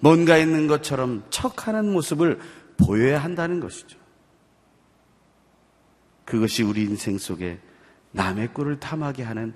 뭔가 0.00 0.36
있는 0.36 0.66
것처럼 0.66 1.24
척하는 1.30 1.90
모습을 1.92 2.40
보여야 2.76 3.22
한다는 3.22 3.60
것이죠. 3.60 3.98
그것이 6.24 6.62
우리 6.62 6.82
인생 6.82 7.18
속에 7.18 7.60
남의 8.10 8.52
꼴을 8.52 8.80
탐하게 8.80 9.22
하는 9.22 9.54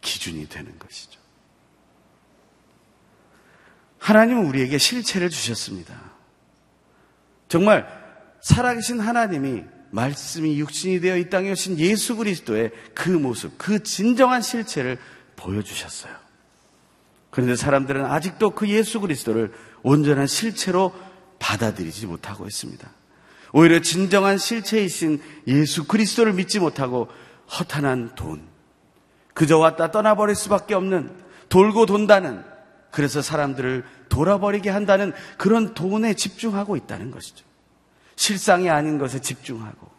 기준이 0.00 0.48
되는 0.48 0.78
것이죠. 0.78 1.20
하나님은 3.98 4.46
우리에게 4.46 4.78
실체를 4.78 5.28
주셨습니다. 5.30 5.98
정말 7.48 7.86
살아계신 8.40 9.00
하나님이 9.00 9.64
말씀이 9.90 10.58
육신이 10.58 11.00
되어 11.00 11.16
이 11.16 11.28
땅에 11.28 11.50
오신 11.50 11.78
예수 11.78 12.16
그리스도의 12.16 12.70
그 12.94 13.10
모습, 13.10 13.58
그 13.58 13.82
진정한 13.82 14.42
실체를 14.42 14.98
보여주셨어요. 15.36 16.14
그런데 17.30 17.56
사람들은 17.56 18.04
아직도 18.04 18.50
그 18.50 18.68
예수 18.68 19.00
그리스도를 19.00 19.52
온전한 19.82 20.26
실체로 20.26 20.92
받아들이지 21.38 22.06
못하고 22.06 22.46
있습니다. 22.46 22.88
오히려 23.52 23.80
진정한 23.80 24.38
실체이신 24.38 25.20
예수 25.48 25.84
그리스도를 25.84 26.32
믿지 26.34 26.60
못하고 26.60 27.08
허탄한 27.58 28.14
돈, 28.14 28.42
그저 29.34 29.58
왔다 29.58 29.90
떠나버릴 29.90 30.36
수밖에 30.36 30.74
없는 30.74 31.10
돌고 31.48 31.86
돈다는 31.86 32.44
그래서 32.90 33.22
사람들을 33.22 33.84
돌아버리게 34.08 34.70
한다는 34.70 35.12
그런 35.36 35.74
돈에 35.74 36.14
집중하고 36.14 36.76
있다는 36.76 37.10
것이죠. 37.10 37.49
실상이 38.20 38.68
아닌 38.68 38.98
것에 38.98 39.18
집중하고 39.22 39.90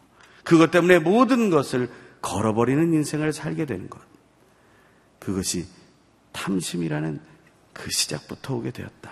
그것 0.43 0.69
때문에 0.69 0.99
모든 0.99 1.49
것을 1.49 1.89
걸어버리는 2.21 2.93
인생을 2.93 3.33
살게 3.33 3.65
되는 3.65 3.89
것. 3.89 3.99
그것이 5.17 5.65
탐심이라는 6.31 7.19
그 7.73 7.89
시작부터 7.89 8.57
오게 8.57 8.69
되었다. 8.69 9.11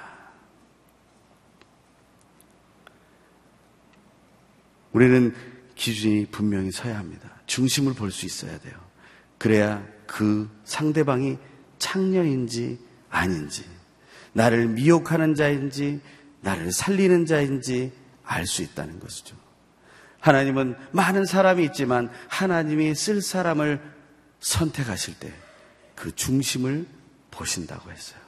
우리는 4.92 5.34
기준이 5.74 6.28
분명히 6.28 6.70
서야 6.72 7.00
합니다. 7.00 7.32
중심을 7.48 7.96
볼 7.96 8.12
수 8.12 8.28
있어야 8.28 8.60
돼요. 8.60 8.76
그래야 9.40 9.84
그 10.06 10.48
상대방이 10.66 11.40
창녀인지 11.80 12.78
아닌지, 13.10 13.66
나를 14.34 14.68
미혹하는 14.68 15.34
자인지, 15.34 16.00
나를 16.42 16.72
살리는 16.72 17.26
자인지 17.26 17.92
알 18.30 18.46
수 18.46 18.62
있다는 18.62 19.00
것이죠. 19.00 19.36
하나님은 20.20 20.76
많은 20.92 21.26
사람이 21.26 21.64
있지만 21.66 22.10
하나님이 22.28 22.96
쓸 22.96 23.22
사람을 23.22 23.82
선택하실 24.40 25.20
때 25.20 25.50
그 26.00 26.16
중심을 26.16 26.86
보신다고 27.30 27.92
했어요. 27.92 28.22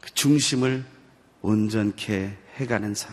그 0.00 0.14
중심을 0.14 0.84
온전케 1.42 2.38
해가는 2.54 2.94
삶. 2.94 3.12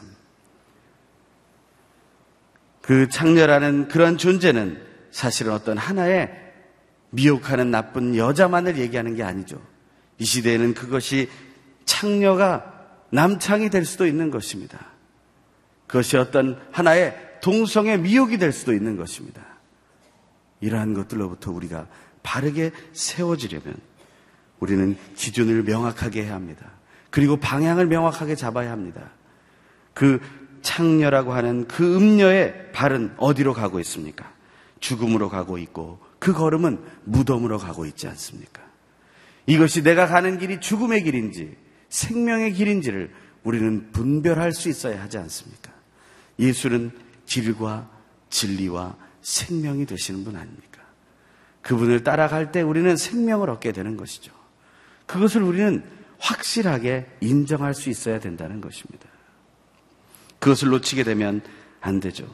그 2.82 3.10
창녀라는 3.10 3.88
그런 3.88 4.20
존재는 4.20 4.86
사실은 5.10 5.52
어떤 5.52 5.80
하나의 5.80 6.32
미혹하는 7.10 7.72
나쁜 7.72 8.16
여자만을 8.16 8.78
얘기하는 8.78 9.16
게 9.16 9.24
아니죠. 9.24 9.60
이 10.20 10.26
시대에는 10.26 10.76
그것이 10.76 11.28
창녀가 11.86 12.90
남창이 13.10 13.72
될 13.72 13.84
수도 13.84 14.06
있는 14.06 14.30
것입니다. 14.30 14.91
그것이 15.92 16.16
어떤 16.16 16.58
하나의 16.72 17.14
동성의 17.42 18.00
미혹이 18.00 18.38
될 18.38 18.54
수도 18.54 18.74
있는 18.74 18.96
것입니다. 18.96 19.46
이러한 20.62 20.94
것들로부터 20.94 21.52
우리가 21.52 21.88
바르게 22.24 22.72
세워지려면 22.94 23.76
우리는 24.62 24.96
기준을 25.16 25.64
명확하게 25.64 26.24
해야 26.24 26.36
합니다. 26.36 26.72
그리고 27.10 27.36
방향을 27.36 27.88
명확하게 27.88 28.36
잡아야 28.36 28.72
합니다. 28.72 29.12
그 29.94 30.22
창녀라고 30.62 31.34
하는 31.34 31.68
그 31.68 31.98
음녀의 31.98 32.72
발은 32.72 33.16
어디로 33.18 33.54
가고 33.54 33.82
있습니까? 33.82 34.32
죽음으로 34.80 35.28
가고 35.28 35.58
있고 35.58 36.00
그 36.20 36.32
걸음은 36.32 36.80
무덤으로 37.04 37.58
가고 37.58 37.86
있지 37.86 38.08
않습니까? 38.08 38.62
이것이 39.46 39.84
내가 39.84 40.08
가는 40.08 40.38
길이 40.38 40.62
죽음의 40.62 41.04
길인지 41.04 41.58
생명의 41.90 42.54
길인지를 42.54 43.12
우리는 43.44 43.92
분별할 43.92 44.54
수 44.54 44.70
있어야 44.70 45.02
하지 45.02 45.18
않습니까? 45.18 45.71
예수는 46.42 46.92
길과 47.26 47.90
진리와 48.30 48.98
생명이 49.22 49.86
되시는 49.86 50.26
분 50.26 50.36
아닙니까? 50.36 50.82
그분을 51.62 52.04
따라갈 52.04 52.52
때 52.52 52.62
우리는 52.62 52.98
생명을 52.98 53.50
얻게 53.50 53.72
되는 53.72 53.96
것이죠. 53.96 54.34
그것을 55.06 55.44
우리는 55.44 55.84
확실하게 56.20 57.06
인정할 57.22 57.74
수 57.74 57.90
있어야 57.90 58.20
된다는 58.20 58.60
것입니다. 58.62 59.08
그것을 60.40 60.70
놓치게 60.70 61.04
되면 61.04 61.42
안 61.80 62.00
되죠. 62.00 62.28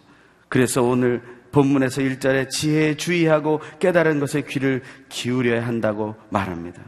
그래서 0.50 0.82
오늘 0.82 1.22
본문에서 1.52 2.02
1절에 2.02 2.50
지혜에 2.50 2.96
주의하고 2.98 3.62
깨달은 3.80 4.20
것에 4.20 4.44
귀를 4.44 4.84
기울여야 5.10 5.66
한다고 5.66 6.16
말합니다. 6.30 6.82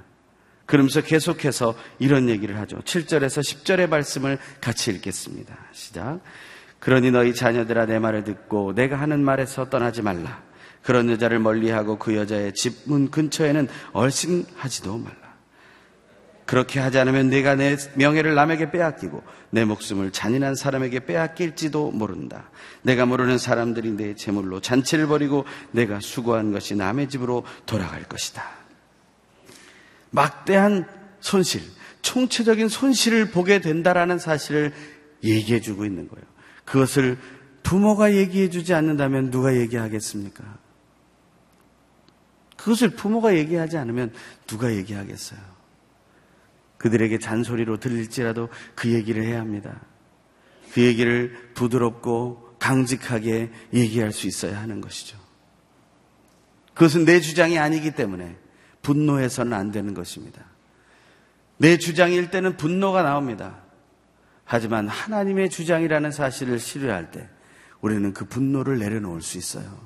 그러면서 0.66 1.02
계속해서 1.02 1.76
이런 1.98 2.30
얘기를 2.30 2.58
하죠. 2.60 2.78
7절에서 2.78 3.42
10절의 3.42 3.90
말씀을 3.90 4.38
같이 4.62 4.92
읽겠습니다. 4.92 5.58
시작. 5.72 6.22
그러니 6.80 7.12
너희 7.12 7.34
자녀들아 7.34 7.86
내 7.86 8.00
말을 8.00 8.24
듣고 8.24 8.74
내가 8.74 8.96
하는 8.98 9.24
말에서 9.24 9.70
떠나지 9.70 10.02
말라. 10.02 10.42
그런 10.82 11.10
여자를 11.10 11.40
멀리하고 11.40 12.00
그 12.00 12.16
여자의 12.16 12.54
집 12.54 12.86
문 12.86 13.12
근처에는 13.12 13.68
얼씬하지도 13.92 14.98
말라. 14.98 15.30
그렇게 16.46 16.80
하지 16.80 16.98
않으면 16.98 17.30
내가 17.30 17.54
내 17.54 17.78
명예를 17.96 18.34
남에게 18.34 18.72
빼앗기고 18.72 19.22
내 19.52 19.66
목숨을 19.66 20.12
잔인한 20.12 20.56
사람에게 20.56 21.06
빼앗길지도 21.06 21.92
모른다. 21.92 22.50
내가 22.82 23.06
모르는 23.06 23.38
사람들이 23.38 23.92
내 23.92 24.16
재물로 24.16 24.60
잔치를 24.60 25.06
벌이고 25.06 25.46
내가 25.72 26.00
수고한 26.00 26.52
것이 26.52 26.76
남의 26.76 27.10
집으로 27.10 27.44
돌아갈 27.68 28.04
것이다. 28.04 28.44
막대한 30.10 30.88
손실, 31.20 31.62
총체적인 32.02 32.68
손실을 32.68 33.30
보게 33.30 33.60
된다라는 33.60 34.18
사실을 34.18 34.74
얘기해 35.24 35.62
주고 35.62 35.86
있는 35.86 36.08
거예요. 36.08 36.26
그것을 36.70 37.18
부모가 37.64 38.16
얘기해 38.16 38.50
주지 38.50 38.74
않는다면 38.74 39.32
누가 39.32 39.56
얘기하겠습니까? 39.56 40.44
그것을 42.58 42.90
부모가 42.90 43.36
얘기하지 43.36 43.78
않으면 43.78 44.14
누가 44.46 44.74
얘기하겠어요? 44.74 45.40
그들에게 46.78 47.18
잔소리로 47.18 47.80
들릴지라도 47.80 48.50
그 48.76 48.94
얘기를 48.94 49.24
해야 49.24 49.40
합니다. 49.40 49.82
그 50.74 50.82
얘기를 50.82 51.52
부드럽고 51.56 52.56
강직하게 52.60 53.52
얘기할 53.74 54.12
수 54.12 54.28
있어야 54.28 54.62
하는 54.62 54.80
것이죠. 54.80 55.18
그것은 56.76 57.04
내 57.06 57.20
주장이 57.20 57.58
아니기 57.58 57.92
때문에 57.92 58.38
분노해서는 58.84 59.54
안 59.54 59.72
되는 59.72 59.94
것입니다. 59.94 60.46
내 61.58 61.78
주장일 61.78 62.30
때는 62.30 62.58
분노가 62.58 63.02
나옵니다. 63.02 63.69
하지만 64.52 64.88
하나님의 64.88 65.52
주장이라는 65.52 66.10
사실을 66.10 66.58
신뢰할 66.58 67.12
때 67.12 67.30
우리는 67.82 68.16
그 68.16 68.26
분노를 68.26 68.80
내려놓을 68.80 69.22
수 69.22 69.38
있어요. 69.38 69.80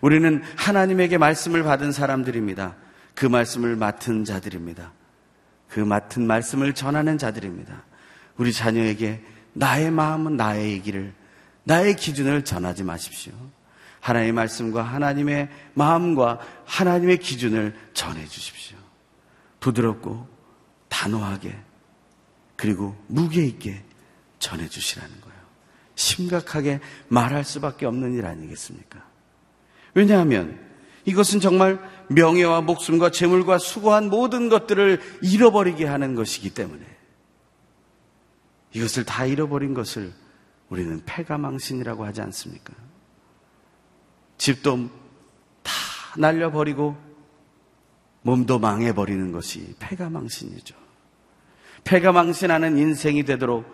우리는 0.00 0.42
하나님에게 0.56 1.18
말씀을 1.18 1.62
받은 1.64 1.92
사람들입니다. 1.92 2.76
그 3.14 3.26
말씀을 3.26 3.76
맡은 3.76 4.24
자들입니다. 4.24 4.90
그 5.68 5.80
맡은 5.80 6.26
말씀을 6.26 6.72
전하는 6.72 7.18
자들입니다. 7.18 7.84
우리 8.38 8.54
자녀에게 8.54 9.22
나의 9.52 9.90
마음은 9.90 10.38
나의 10.38 10.72
얘기를, 10.72 11.12
나의 11.64 11.96
기준을 11.96 12.42
전하지 12.42 12.84
마십시오. 12.84 13.34
하나님의 14.00 14.32
말씀과 14.32 14.82
하나님의 14.82 15.50
마음과 15.74 16.38
하나님의 16.64 17.18
기준을 17.18 17.74
전해 17.92 18.24
주십시오. 18.24 18.78
부드럽고 19.60 20.26
단호하게 20.88 21.54
그리고 22.64 22.96
무게 23.08 23.44
있게 23.44 23.84
전해 24.38 24.70
주시라는 24.70 25.20
거예요. 25.20 25.38
심각하게 25.96 26.80
말할 27.08 27.44
수밖에 27.44 27.84
없는 27.84 28.14
일 28.14 28.24
아니겠습니까? 28.24 29.06
왜냐하면 29.92 30.58
이것은 31.04 31.40
정말 31.40 31.78
명예와 32.08 32.62
목숨과 32.62 33.10
재물과 33.10 33.58
수고한 33.58 34.08
모든 34.08 34.48
것들을 34.48 34.98
잃어버리게 35.20 35.84
하는 35.84 36.14
것이기 36.14 36.54
때문에 36.54 36.82
이것을 38.72 39.04
다 39.04 39.26
잃어버린 39.26 39.74
것을 39.74 40.14
우리는 40.70 41.02
패가망신이라고 41.04 42.06
하지 42.06 42.22
않습니까? 42.22 42.72
집도 44.38 44.88
다 45.62 45.70
날려버리고 46.16 46.96
몸도 48.22 48.58
망해버리는 48.58 49.32
것이 49.32 49.74
패가망신이죠. 49.80 50.83
패가 51.84 52.12
망신하는 52.12 52.78
인생이 52.78 53.24
되도록 53.24 53.64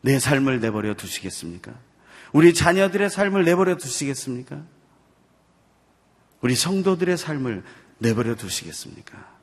내 0.00 0.18
삶을 0.18 0.60
내버려 0.60 0.94
두시겠습니까? 0.94 1.72
우리 2.32 2.54
자녀들의 2.54 3.10
삶을 3.10 3.44
내버려 3.44 3.76
두시겠습니까? 3.76 4.62
우리 6.40 6.54
성도들의 6.54 7.16
삶을 7.16 7.62
내버려 7.98 8.34
두시겠습니까? 8.34 9.40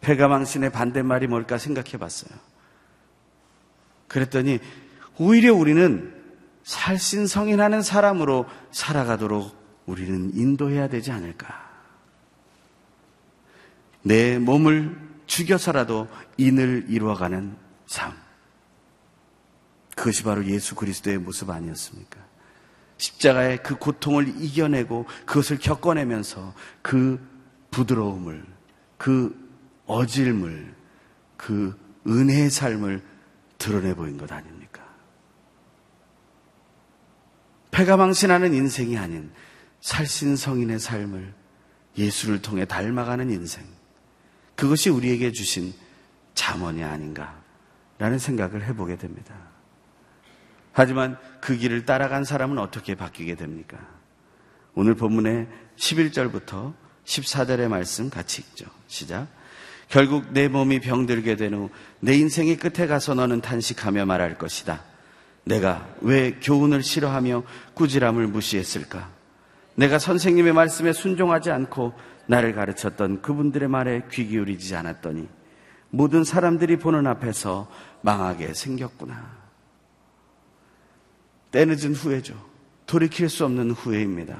패가 0.00 0.28
망신의 0.28 0.70
반대말이 0.70 1.26
뭘까 1.26 1.58
생각해 1.58 1.92
봤어요. 1.98 2.38
그랬더니 4.08 4.58
오히려 5.18 5.54
우리는 5.54 6.14
살신성인하는 6.64 7.82
사람으로 7.82 8.46
살아가도록 8.70 9.56
우리는 9.86 10.34
인도해야 10.34 10.88
되지 10.88 11.12
않을까. 11.12 11.68
내 14.02 14.38
몸을 14.38 15.07
죽여서라도 15.28 16.08
인을 16.36 16.86
이루어가는 16.88 17.56
삶. 17.86 18.12
그것이 19.94 20.24
바로 20.24 20.44
예수 20.46 20.74
그리스도의 20.74 21.18
모습 21.18 21.50
아니었습니까? 21.50 22.18
십자가의 22.96 23.62
그 23.62 23.76
고통을 23.76 24.42
이겨내고 24.42 25.06
그것을 25.26 25.58
겪어내면서 25.58 26.54
그 26.82 27.20
부드러움을, 27.70 28.44
그 28.96 29.48
어질물, 29.86 30.74
그 31.36 31.78
은혜의 32.06 32.50
삶을 32.50 33.02
드러내 33.58 33.94
보인 33.94 34.18
것 34.18 34.30
아닙니까? 34.32 34.82
패가 37.70 37.96
망신하는 37.96 38.54
인생이 38.54 38.96
아닌 38.96 39.30
살신성인의 39.80 40.80
삶을 40.80 41.34
예수를 41.96 42.40
통해 42.40 42.64
닮아가는 42.64 43.30
인생. 43.30 43.77
그것이 44.58 44.90
우리에게 44.90 45.30
주신 45.30 45.72
잠언이 46.34 46.82
아닌가라는 46.82 48.18
생각을 48.18 48.66
해보게 48.66 48.96
됩니다. 48.96 49.32
하지만 50.72 51.16
그 51.40 51.56
길을 51.56 51.84
따라간 51.86 52.24
사람은 52.24 52.58
어떻게 52.58 52.96
바뀌게 52.96 53.36
됩니까? 53.36 53.78
오늘 54.74 54.96
본문의 54.96 55.46
11절부터 55.76 56.74
14절의 57.04 57.68
말씀 57.68 58.10
같이 58.10 58.42
읽죠. 58.42 58.66
시작. 58.88 59.28
결국 59.88 60.32
내 60.32 60.48
몸이 60.48 60.80
병들게 60.80 61.36
된 61.36 61.54
후 61.54 61.70
내 62.00 62.16
인생의 62.16 62.56
끝에 62.56 62.88
가서 62.88 63.14
너는 63.14 63.40
탄식하며 63.40 64.06
말할 64.06 64.38
것이다. 64.38 64.82
내가 65.44 65.88
왜 66.00 66.32
교훈을 66.32 66.82
싫어하며 66.82 67.44
꾸지람을 67.74 68.26
무시했을까? 68.26 69.17
내가 69.78 70.00
선생님의 70.00 70.54
말씀에 70.54 70.92
순종하지 70.92 71.52
않고 71.52 71.92
나를 72.26 72.52
가르쳤던 72.52 73.22
그분들의 73.22 73.68
말에 73.68 74.02
귀 74.10 74.26
기울이지 74.26 74.74
않았더니 74.74 75.28
모든 75.90 76.24
사람들이 76.24 76.78
보는 76.78 77.06
앞에서 77.06 77.70
망하게 78.02 78.54
생겼구나. 78.54 79.38
때 81.52 81.64
늦은 81.64 81.94
후회죠. 81.94 82.34
돌이킬 82.86 83.28
수 83.28 83.44
없는 83.44 83.70
후회입니다. 83.70 84.36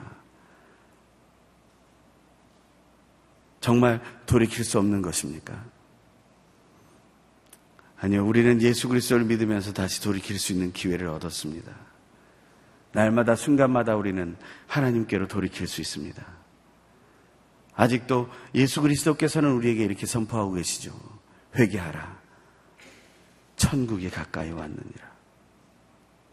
정말 3.60 4.00
돌이킬 4.26 4.64
수 4.64 4.78
없는 4.80 5.02
것입니까? 5.02 5.64
아니요, 8.00 8.26
우리는 8.26 8.60
예수 8.60 8.88
그리스도를 8.88 9.24
믿으면서 9.24 9.72
다시 9.72 10.02
돌이킬 10.02 10.36
수 10.38 10.52
있는 10.52 10.72
기회를 10.72 11.06
얻었습니다. 11.06 11.87
날마다 12.98 13.36
순간마다 13.36 13.94
우리는 13.94 14.36
하나님께로 14.66 15.28
돌이킬 15.28 15.68
수 15.68 15.80
있습니다. 15.80 16.26
아직도 17.74 18.28
예수 18.56 18.82
그리스도께서는 18.82 19.52
우리에게 19.52 19.84
이렇게 19.84 20.04
선포하고 20.04 20.54
계시죠. 20.54 20.92
회개하라. 21.54 22.18
천국이 23.54 24.10
가까이 24.10 24.50
왔느니라. 24.50 25.12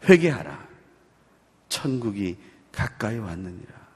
회개하라. 0.08 0.66
천국이 1.68 2.36
가까이 2.72 3.18
왔느니라. 3.18 3.86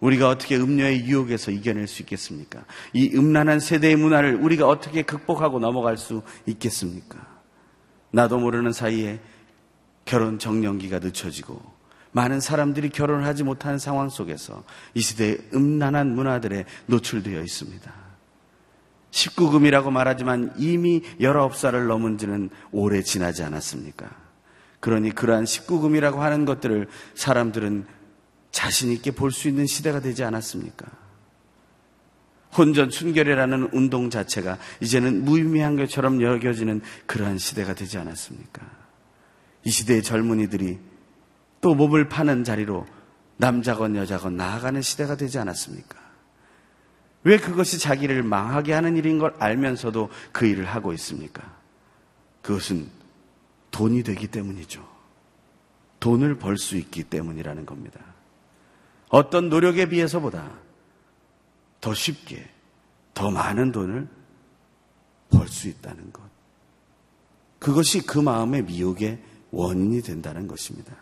우리가 0.00 0.28
어떻게 0.28 0.56
음료의 0.56 1.06
유혹에서 1.06 1.50
이겨낼 1.50 1.86
수 1.86 2.02
있겠습니까? 2.02 2.66
이 2.92 3.16
음란한 3.16 3.58
세대의 3.58 3.96
문화를 3.96 4.34
우리가 4.36 4.68
어떻게 4.68 5.00
극복하고 5.00 5.60
넘어갈 5.60 5.96
수 5.96 6.22
있겠습니까? 6.44 7.26
나도 8.10 8.38
모르는 8.38 8.72
사이에 8.72 9.20
결혼 10.08 10.38
정년기가 10.38 11.00
늦춰지고 11.00 11.60
많은 12.12 12.40
사람들이 12.40 12.88
결혼을 12.88 13.26
하지 13.26 13.44
못하는 13.44 13.78
상황 13.78 14.08
속에서 14.08 14.64
이 14.94 15.00
시대의 15.00 15.38
음란한 15.52 16.14
문화들에 16.14 16.64
노출되어 16.86 17.42
있습니다. 17.42 17.92
19금이라고 19.10 19.90
말하지만 19.90 20.54
이미 20.56 21.02
19살을 21.20 21.86
넘은 21.86 22.16
지는 22.16 22.48
오래 22.72 23.02
지나지 23.02 23.42
않았습니까? 23.42 24.08
그러니 24.80 25.14
그러한 25.14 25.44
19금이라고 25.44 26.16
하는 26.16 26.46
것들을 26.46 26.88
사람들은 27.14 27.84
자신 28.50 28.90
있게 28.92 29.10
볼 29.10 29.30
수 29.30 29.48
있는 29.48 29.66
시대가 29.66 30.00
되지 30.00 30.24
않았습니까? 30.24 30.86
혼전 32.56 32.90
순결이라는 32.90 33.70
운동 33.74 34.08
자체가 34.08 34.56
이제는 34.80 35.26
무의미한 35.26 35.76
것처럼 35.76 36.22
여겨지는 36.22 36.80
그러한 37.04 37.36
시대가 37.36 37.74
되지 37.74 37.98
않았습니까? 37.98 38.77
이 39.68 39.70
시대의 39.70 40.02
젊은이들이 40.02 40.78
또 41.60 41.74
몸을 41.74 42.08
파는 42.08 42.42
자리로 42.42 42.86
남자건 43.36 43.96
여자건 43.96 44.34
나아가는 44.34 44.80
시대가 44.80 45.14
되지 45.14 45.38
않았습니까? 45.38 45.98
왜 47.24 47.36
그것이 47.36 47.78
자기를 47.78 48.22
망하게 48.22 48.72
하는 48.72 48.96
일인 48.96 49.18
걸 49.18 49.34
알면서도 49.38 50.08
그 50.32 50.46
일을 50.46 50.64
하고 50.64 50.94
있습니까? 50.94 51.54
그것은 52.40 52.88
돈이 53.70 54.04
되기 54.04 54.28
때문이죠. 54.28 54.88
돈을 56.00 56.38
벌 56.38 56.56
수 56.56 56.78
있기 56.78 57.04
때문이라는 57.04 57.66
겁니다. 57.66 58.00
어떤 59.10 59.50
노력에 59.50 59.86
비해서보다 59.90 60.50
더 61.82 61.92
쉽게 61.92 62.48
더 63.12 63.30
많은 63.30 63.72
돈을 63.72 64.08
벌 65.28 65.46
수 65.46 65.68
있다는 65.68 66.10
것. 66.10 66.22
그것이 67.58 68.06
그 68.06 68.18
마음의 68.18 68.62
미혹의 68.62 69.36
원인이 69.50 70.02
된다는 70.02 70.46
것입니다. 70.46 70.94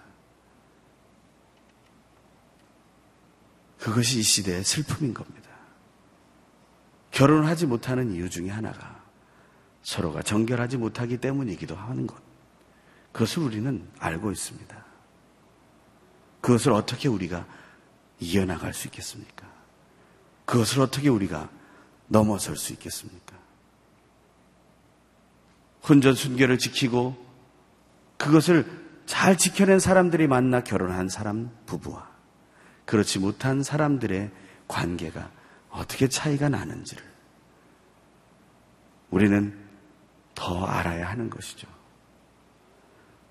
그것이 3.78 4.20
이 4.20 4.22
시대의 4.22 4.64
슬픔인 4.64 5.14
겁니다. 5.14 5.50
결혼을 7.10 7.46
하지 7.46 7.66
못하는 7.66 8.12
이유 8.12 8.28
중에 8.28 8.50
하나가 8.50 9.04
서로가 9.82 10.22
정결하지 10.22 10.76
못하기 10.76 11.18
때문이기도 11.18 11.76
하는 11.76 12.06
것. 12.06 12.16
그것을 13.12 13.44
우리는 13.44 13.88
알고 13.98 14.32
있습니다. 14.32 14.84
그것을 16.40 16.72
어떻게 16.72 17.08
우리가 17.08 17.46
이어나갈 18.20 18.74
수 18.74 18.88
있겠습니까? 18.88 19.46
그것을 20.44 20.80
어떻게 20.80 21.08
우리가 21.08 21.50
넘어설 22.08 22.56
수 22.56 22.72
있겠습니까? 22.72 23.36
혼전 25.88 26.14
순결을 26.14 26.58
지키고 26.58 27.25
그것을 28.16 28.64
잘 29.06 29.36
지켜낸 29.36 29.78
사람들이 29.78 30.26
만나 30.26 30.62
결혼한 30.62 31.08
사람 31.08 31.50
부부와 31.66 32.10
그렇지 32.84 33.18
못한 33.18 33.62
사람들의 33.62 34.30
관계가 34.68 35.30
어떻게 35.70 36.08
차이가 36.08 36.48
나는지를 36.48 37.04
우리는 39.10 39.56
더 40.34 40.64
알아야 40.64 41.08
하는 41.08 41.30
것이죠. 41.30 41.68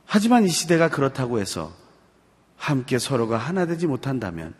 하지만 0.05 0.43
이 0.43 0.49
시대가 0.49 0.89
그렇다고 0.89 1.39
해서 1.39 1.73
함께 2.57 2.99
서로가 2.99 3.37
하나 3.37 3.65
되지 3.65 3.87
못한다면 3.87 4.53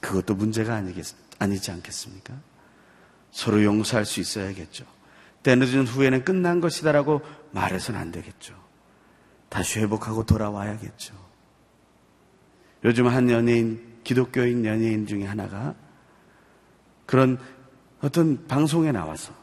그것도 0.00 0.34
문제가 0.34 0.74
아니겠, 0.74 1.06
아니지 1.38 1.70
않겠습니까? 1.70 2.34
서로 3.30 3.64
용서할 3.64 4.04
수 4.04 4.20
있어야겠죠. 4.20 4.84
때늦은 5.42 5.86
후에는 5.86 6.24
끝난 6.24 6.60
것이다라고 6.60 7.22
말해서는 7.50 7.98
안 7.98 8.12
되겠죠. 8.12 8.61
다시 9.52 9.80
회복하고 9.80 10.24
돌아와야겠죠. 10.24 11.14
요즘 12.84 13.06
한 13.06 13.28
연예인, 13.28 13.98
기독교인 14.02 14.64
연예인 14.64 15.06
중에 15.06 15.26
하나가 15.26 15.74
그런 17.04 17.38
어떤 18.00 18.46
방송에 18.46 18.92
나와서 18.92 19.34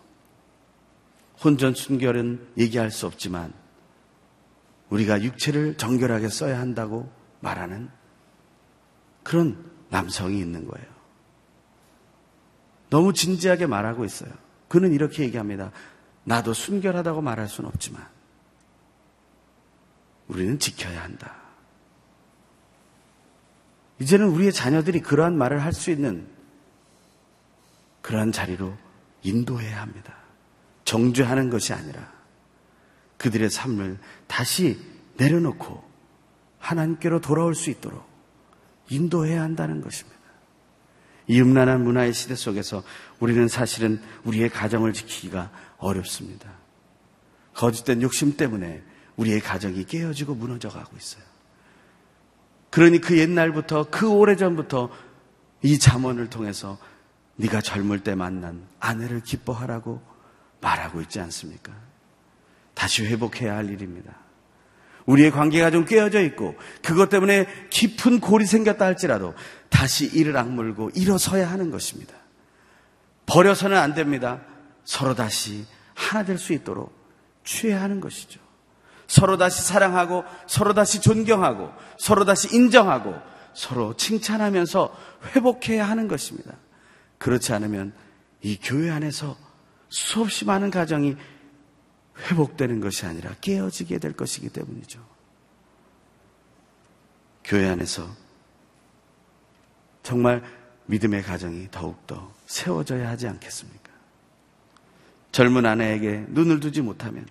혼전 1.43 1.75
순결은 1.75 2.53
얘기할 2.57 2.89
수 2.89 3.05
없지만 3.05 3.53
우리가 4.89 5.21
육체를 5.21 5.77
정결하게 5.77 6.29
써야 6.29 6.59
한다고 6.59 7.07
말하는 7.39 7.91
그런 9.21 9.63
남성이 9.89 10.39
있는 10.39 10.67
거예요. 10.67 10.87
너무 12.89 13.13
진지하게 13.13 13.67
말하고 13.67 14.05
있어요. 14.05 14.31
그는 14.69 14.91
이렇게 14.91 15.21
얘기합니다. 15.21 15.71
나도 16.23 16.53
순결하다고 16.55 17.21
말할 17.21 17.47
수는 17.47 17.69
없지만 17.69 18.18
우리는 20.29 20.57
지켜야 20.59 21.03
한다. 21.03 21.35
이제는 23.99 24.27
우리의 24.27 24.53
자녀들이 24.53 25.01
그러한 25.01 25.37
말을 25.37 25.61
할 25.61 25.73
수 25.73 25.91
있는 25.91 26.27
그러한 28.01 28.31
자리로 28.31 28.75
인도해야 29.23 29.81
합니다. 29.81 30.15
정죄하는 30.85 31.49
것이 31.49 31.73
아니라 31.73 32.11
그들의 33.17 33.49
삶을 33.49 33.99
다시 34.27 34.79
내려놓고 35.17 35.83
하나님께로 36.59 37.19
돌아올 37.19 37.53
수 37.53 37.69
있도록 37.69 38.07
인도해야 38.89 39.41
한다는 39.41 39.81
것입니다. 39.81 40.17
이 41.27 41.39
음란한 41.41 41.83
문화의 41.83 42.13
시대 42.13 42.35
속에서 42.35 42.83
우리는 43.19 43.47
사실은 43.47 44.01
우리의 44.23 44.49
가정을 44.49 44.93
지키기가 44.93 45.51
어렵습니다. 45.77 46.49
거짓된 47.53 48.01
욕심 48.01 48.37
때문에 48.37 48.81
우리의 49.19 49.41
가정이 49.41 49.83
깨어지고 49.83 50.35
무너져 50.35 50.69
가고 50.69 50.95
있어요. 50.95 51.23
그러니 52.69 53.01
그 53.01 53.17
옛날부터 53.17 53.89
그 53.89 54.09
오래전부터 54.09 54.89
이 55.63 55.77
잠언을 55.77 56.29
통해서 56.29 56.77
네가 57.35 57.61
젊을 57.61 57.99
때 58.01 58.15
만난 58.15 58.65
아내를 58.79 59.21
기뻐하라고 59.21 60.01
말하고 60.61 61.01
있지 61.01 61.19
않습니까? 61.19 61.73
다시 62.73 63.05
회복해야 63.05 63.57
할 63.57 63.69
일입니다. 63.69 64.15
우리의 65.05 65.31
관계가 65.31 65.71
좀 65.71 65.85
깨어져 65.85 66.21
있고 66.21 66.55
그것 66.81 67.09
때문에 67.09 67.47
깊은 67.71 68.19
골이 68.19 68.45
생겼다 68.45 68.85
할지라도 68.85 69.33
다시 69.69 70.05
이를 70.05 70.37
악물고 70.37 70.91
일어서야 70.95 71.49
하는 71.49 71.71
것입니다. 71.71 72.13
버려서는 73.25 73.75
안 73.77 73.93
됩니다. 73.93 74.41
서로 74.85 75.13
다시 75.13 75.65
하나 75.93 76.23
될 76.23 76.37
수 76.37 76.53
있도록 76.53 76.93
취해야 77.43 77.81
하는 77.81 77.99
것이죠. 77.99 78.48
서로 79.09 79.37
다시 79.37 79.63
사랑하고 79.63 80.23
서로 80.47 80.73
다시 80.73 81.01
존경하고 81.01 81.73
서로 81.97 82.25
다시 82.25 82.55
인정하고 82.55 83.15
서로 83.53 83.95
칭찬하면서 83.97 84.95
회복해야 85.35 85.89
하는 85.89 86.07
것입니다. 86.07 86.53
그렇지 87.17 87.51
않으면 87.51 87.91
이 88.41 88.57
교회 88.61 88.91
안에서 88.91 89.35
수없이 89.89 90.45
많은 90.45 90.69
가정이 90.69 91.17
회복되는 92.29 92.79
것이 92.81 93.07
아니라 93.07 93.33
깨어지게 93.41 93.97
될 93.97 94.13
것이기 94.13 94.49
때문이죠. 94.49 95.03
교회 97.43 97.67
안에서 97.67 98.07
정말 100.03 100.43
믿음의 100.85 101.23
가정이 101.23 101.69
더욱더 101.71 102.31
세워져야 102.45 103.09
하지 103.09 103.27
않겠습니까? 103.27 103.89
젊은 105.31 105.65
아내에게 105.65 106.25
눈을 106.29 106.59
두지 106.59 106.81
못하면 106.81 107.25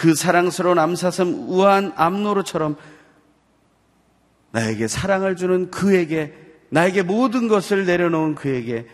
그 0.00 0.14
사랑스러운 0.14 0.78
암사슴 0.78 1.50
우아한 1.50 1.92
암노루처럼 1.94 2.76
나에게 4.50 4.88
사랑을 4.88 5.36
주는 5.36 5.70
그에게 5.70 6.34
나에게 6.70 7.02
모든 7.02 7.48
것을 7.48 7.84
내려놓은 7.84 8.34
그에게 8.34 8.88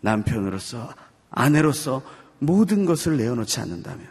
남편으로서 0.00 0.92
아내로서 1.30 2.02
모든 2.40 2.84
것을 2.84 3.16
내어놓지 3.16 3.60
않는다면 3.60 4.08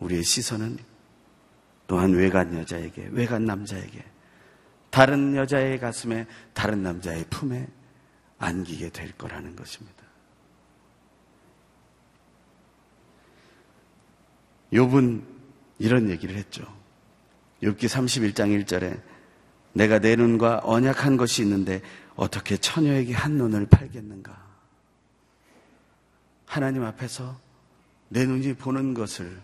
우리의 0.00 0.22
시선은 0.22 0.76
또한 1.86 2.12
외간 2.12 2.54
여자에게, 2.58 3.08
외간 3.10 3.46
남자에게, 3.46 4.04
다른 4.90 5.34
여자의 5.34 5.80
가슴에, 5.80 6.26
다른 6.52 6.82
남자의 6.82 7.24
품에 7.30 7.66
안기게 8.38 8.90
될 8.90 9.12
거라는 9.12 9.56
것입니다. 9.56 9.93
욥은 14.74 15.22
이런 15.78 16.10
얘기를 16.10 16.36
했죠. 16.36 16.64
욥기 17.62 17.84
31장 17.86 18.64
1절에 18.64 19.00
내가 19.72 19.98
내 19.98 20.16
눈과 20.16 20.60
언약한 20.64 21.16
것이 21.16 21.42
있는데 21.42 21.80
어떻게 22.16 22.56
처녀에게 22.56 23.12
한 23.12 23.32
눈을 23.32 23.66
팔겠는가? 23.66 24.44
하나님 26.46 26.84
앞에서 26.84 27.40
내 28.08 28.26
눈이 28.26 28.54
보는 28.54 28.94
것을 28.94 29.40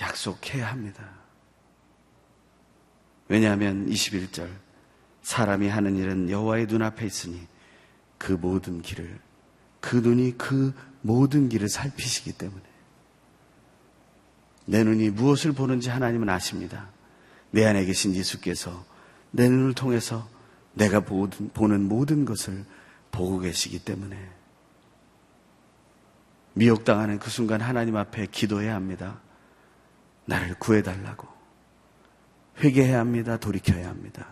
약속해야 0.00 0.68
합니다. 0.68 1.08
왜냐하면 3.28 3.86
21절 3.88 4.50
사람이 5.22 5.68
하는 5.68 5.96
일은 5.96 6.30
여호와의 6.30 6.66
눈앞에 6.66 7.06
있으니 7.06 7.46
그 8.18 8.32
모든 8.32 8.82
길을 8.82 9.18
그 9.80 9.96
눈이 9.96 10.36
그 10.36 10.74
모든 11.02 11.48
길을 11.48 11.68
살피시기 11.68 12.32
때문에 12.32 12.69
내 14.66 14.84
눈이 14.84 15.10
무엇을 15.10 15.52
보는지 15.52 15.90
하나님은 15.90 16.28
아십니다. 16.28 16.88
내 17.50 17.66
안에 17.66 17.84
계신 17.84 18.14
예수께서 18.14 18.84
내 19.30 19.48
눈을 19.48 19.74
통해서 19.74 20.28
내가 20.72 21.00
보는 21.00 21.88
모든 21.88 22.24
것을 22.24 22.64
보고 23.10 23.38
계시기 23.38 23.80
때문에 23.80 24.16
미혹당하는 26.54 27.18
그 27.18 27.30
순간 27.30 27.60
하나님 27.60 27.96
앞에 27.96 28.26
기도해야 28.26 28.74
합니다. 28.74 29.20
나를 30.26 30.54
구해달라고. 30.54 31.26
회개해야 32.58 33.00
합니다. 33.00 33.36
돌이켜야 33.36 33.88
합니다. 33.88 34.26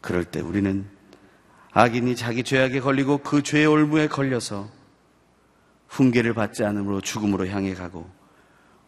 그럴 0.00 0.24
때 0.24 0.40
우리는 0.40 0.86
악인이 1.72 2.16
자기 2.16 2.42
죄악에 2.42 2.80
걸리고 2.80 3.18
그 3.18 3.42
죄의 3.42 3.66
올무에 3.66 4.08
걸려서 4.08 4.70
훈계를 5.88 6.34
받지 6.34 6.64
않으므로 6.64 7.00
죽음으로 7.00 7.48
향해 7.48 7.74
가고 7.74 8.10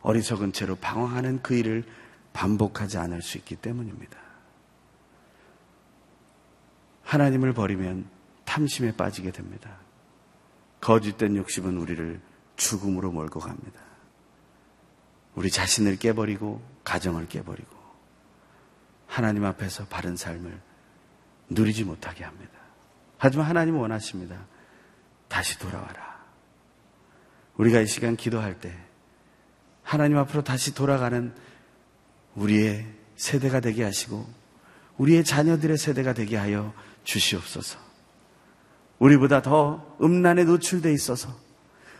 어리석은 0.04 0.52
채로 0.52 0.76
방황하는 0.76 1.40
그 1.42 1.54
일을 1.54 1.82
반복하지 2.34 2.98
않을 2.98 3.22
수 3.22 3.38
있기 3.38 3.56
때문입니다. 3.56 4.18
하나님을 7.02 7.54
버리면 7.54 8.08
탐심에 8.44 8.92
빠지게 8.96 9.30
됩니다. 9.30 9.78
거짓된 10.80 11.36
욕심은 11.36 11.78
우리를 11.78 12.20
죽음으로 12.56 13.12
몰고 13.12 13.40
갑니다. 13.40 13.80
우리 15.34 15.50
자신을 15.50 15.96
깨버리고 15.96 16.62
가정을 16.84 17.26
깨버리고 17.26 17.74
하나님 19.06 19.44
앞에서 19.46 19.86
바른 19.86 20.16
삶을 20.16 20.60
누리지 21.48 21.84
못하게 21.84 22.24
합니다. 22.24 22.52
하지만 23.16 23.46
하나님 23.46 23.78
원하십니다. 23.78 24.46
다시 25.28 25.58
돌아와라. 25.58 26.22
우리가 27.56 27.80
이 27.80 27.86
시간 27.86 28.16
기도할 28.16 28.60
때 28.60 28.76
하나님 29.84 30.18
앞으로 30.18 30.42
다시 30.42 30.74
돌아가는 30.74 31.32
우리의 32.34 32.86
세대가 33.14 33.60
되게 33.60 33.84
하시고 33.84 34.26
우리의 34.96 35.22
자녀들의 35.22 35.76
세대가 35.78 36.14
되게 36.14 36.36
하여 36.36 36.72
주시옵소서. 37.04 37.78
우리보다 38.98 39.42
더 39.42 39.96
음란에 40.00 40.44
노출돼 40.44 40.92
있어서 40.92 41.36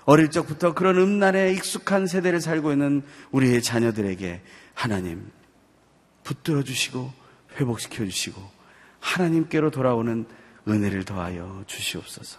어릴 0.06 0.30
적부터 0.30 0.74
그런 0.74 0.96
음란에 0.96 1.52
익숙한 1.52 2.06
세대를 2.06 2.40
살고 2.40 2.72
있는 2.72 3.02
우리의 3.30 3.62
자녀들에게 3.62 4.42
하나님 4.74 5.30
붙들어 6.24 6.62
주시고 6.62 7.12
회복시켜 7.56 8.04
주시고 8.04 8.42
하나님께로 9.00 9.70
돌아오는 9.70 10.26
은혜를 10.66 11.04
더하여 11.04 11.64
주시옵소서. 11.66 12.38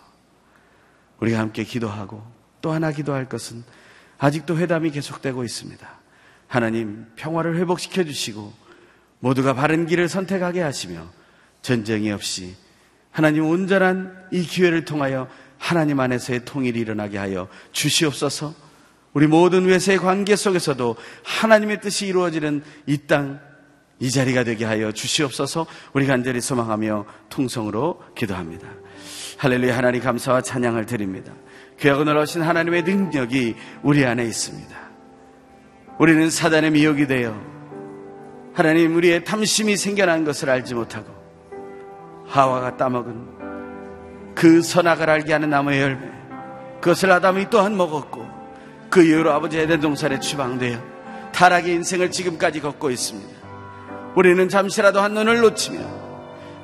우리가 1.20 1.40
함께 1.40 1.64
기도하고 1.64 2.26
또 2.62 2.72
하나 2.72 2.92
기도할 2.92 3.30
것은 3.30 3.64
아직도 4.18 4.58
회담이 4.58 4.92
계속되고 4.92 5.44
있습니다. 5.44 5.88
하나님 6.48 7.06
평화를 7.16 7.58
회복시켜 7.58 8.04
주시고 8.04 8.54
모두가 9.20 9.54
바른 9.54 9.88
길을 9.88 10.10
선택하게 10.10 10.62
하시며 10.62 11.08
전쟁이 11.62 12.12
없이 12.12 12.56
하나님 13.12 13.46
온전한 13.46 14.28
이 14.32 14.42
기회를 14.44 14.86
통하여 14.86 15.28
하나님 15.58 16.00
안에서의 16.00 16.46
통일이 16.46 16.80
일어나게 16.80 17.18
하여 17.18 17.48
주시옵소서. 17.72 18.54
우리 19.14 19.28
모든 19.28 19.66
외세의 19.66 20.00
관계 20.00 20.36
속에서도 20.36 20.96
하나님의 21.24 21.80
뜻이 21.80 22.08
이루어지는 22.08 22.62
이 22.86 22.98
땅, 23.08 23.40
이 24.00 24.12
자리가 24.12 24.44
되게 24.44 24.66
하여 24.66 24.92
주시옵소서. 24.92 25.66
우리 25.94 26.06
간절히 26.06 26.42
소망하며 26.42 27.06
통성으로 27.30 28.04
기도합니다. 28.16 28.68
할렐루야 29.38 29.78
하나님 29.78 30.02
감사와 30.02 30.42
찬양을 30.42 30.86
드립니다. 30.86 31.34
귀하고 31.80 32.04
놀라신 32.04 32.42
하나님의 32.42 32.84
능력이 32.84 33.56
우리 33.84 34.06
안에 34.06 34.24
있습니다. 34.24 34.76
우리는 36.00 36.30
사단의 36.30 36.72
미혹이 36.72 37.08
되어 37.08 37.36
하나님 38.54 38.96
우리의 38.96 39.24
탐심이 39.26 39.76
생겨난 39.76 40.24
것을 40.24 40.50
알지 40.50 40.76
못하고 40.76 41.14
하와가 42.28 42.78
따먹은 42.78 44.34
그 44.36 44.62
선악을 44.62 45.10
알게 45.10 45.34
하는 45.34 45.50
나무의 45.50 45.82
열매 45.82 46.12
그것을 46.80 47.12
아담이 47.12 47.50
또한 47.50 47.76
먹었고 47.76 48.26
그 48.90 49.04
이후로 49.04 49.32
아버지 49.32 49.60
에덴 49.60 49.82
동산에 49.82 50.20
추방되어 50.20 50.80
타락의 51.34 51.74
인생을 51.74 52.12
지금까지 52.12 52.62
걷고 52.62 52.90
있습니다. 52.90 53.36
우리는 54.16 54.48
잠시라도 54.48 55.02
한 55.02 55.14
눈을 55.14 55.42
놓치면 55.42 56.06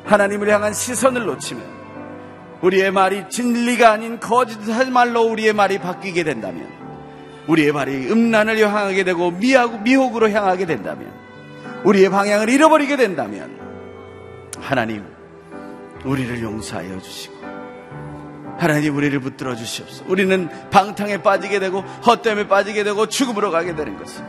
하나님을 0.06 0.50
향한 0.50 0.74
시선을 0.74 1.26
놓치면 1.26 1.81
우리의 2.62 2.92
말이 2.92 3.24
진리가 3.30 3.92
아닌 3.92 4.20
거짓한 4.20 4.94
말로 4.94 5.24
우리의 5.24 5.54
말이 5.54 5.80
바뀌게 5.80 6.24
된다면 6.24 6.68
우리의 7.48 7.72
말이 7.72 8.12
음란을 8.12 8.60
향하게 8.60 9.04
되고 9.04 9.32
미혹으로 9.32 10.30
향하게 10.30 10.66
된다면 10.66 11.12
우리의 11.84 12.10
방향을 12.10 12.50
잃어버리게 12.50 12.96
된다면 12.98 13.58
하나님 14.60 15.04
우리를 16.06 16.42
용서하여 16.42 17.00
주시고 17.00 17.42
하나님 18.58 18.96
우리를 18.96 19.20
붙들어 19.22 19.56
주시옵소서. 19.56 20.06
우리는 20.08 20.48
방탕에 20.70 21.24
빠지게 21.24 21.60
되고 21.60 21.80
헛됨에 21.80 22.48
빠지게 22.48 22.84
되고 22.84 23.08
죽음으로 23.08 23.50
가게 23.50 23.74
되는 23.76 23.98
것을 23.98 24.24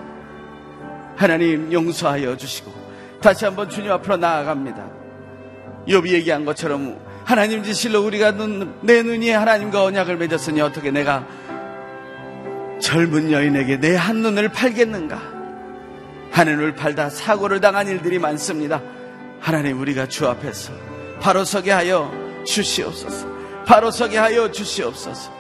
하나님 1.17 1.71
용서하여 1.71 2.39
주시고 2.39 2.73
다시 3.21 3.45
한번 3.45 3.69
주님 3.69 3.93
앞으로 3.93 4.17
나아갑니다. 4.17 4.87
욥이 5.87 6.09
얘기한 6.13 6.47
것처럼 6.47 6.99
하나님 7.25 7.63
지실로 7.63 8.03
우리가 8.05 8.33
눈, 8.33 8.75
내 8.83 9.03
눈이 9.03 9.31
하나님과 9.31 9.85
언약을 9.85 10.17
맺었으니 10.17 10.61
어떻게 10.61 10.91
내가 10.91 11.27
젊은 12.81 13.31
여인에게 13.31 13.79
내 13.79 13.95
한 13.95 14.17
눈을 14.23 14.49
팔겠는가? 14.49 15.21
한 16.33 16.47
눈을 16.47 16.75
팔다 16.75 17.11
사고를 17.11 17.61
당한 17.61 17.87
일들이 17.89 18.19
많습니다. 18.19 18.81
하나님 19.41 19.81
우리가 19.81 20.07
주 20.09 20.27
앞에서 20.29 20.73
바로 21.21 21.45
서게 21.45 21.71
하여 21.71 22.11
주시옵소서. 22.47 23.29
바로 23.67 23.91
서게 23.91 24.19
하여 24.19 24.51
주시옵소서. 24.51 25.31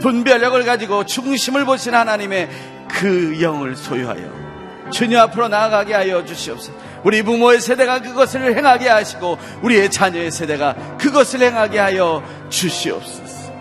분별력을 0.00 0.64
가지고 0.64 1.04
중심을 1.04 1.64
보신 1.64 1.94
하나님의 1.94 2.48
그 2.88 3.40
영을 3.40 3.74
소유하여 3.74 4.47
주님 4.90 5.18
앞으로 5.18 5.48
나아가게 5.48 5.94
하여 5.94 6.24
주시옵소서. 6.24 6.72
우리 7.04 7.22
부모의 7.22 7.60
세대가 7.60 8.00
그것을 8.00 8.56
행하게 8.56 8.88
하시고 8.88 9.38
우리의 9.62 9.90
자녀의 9.90 10.30
세대가 10.30 10.74
그것을 10.98 11.42
행하게 11.42 11.78
하여 11.78 12.22
주시옵소서. 12.48 13.52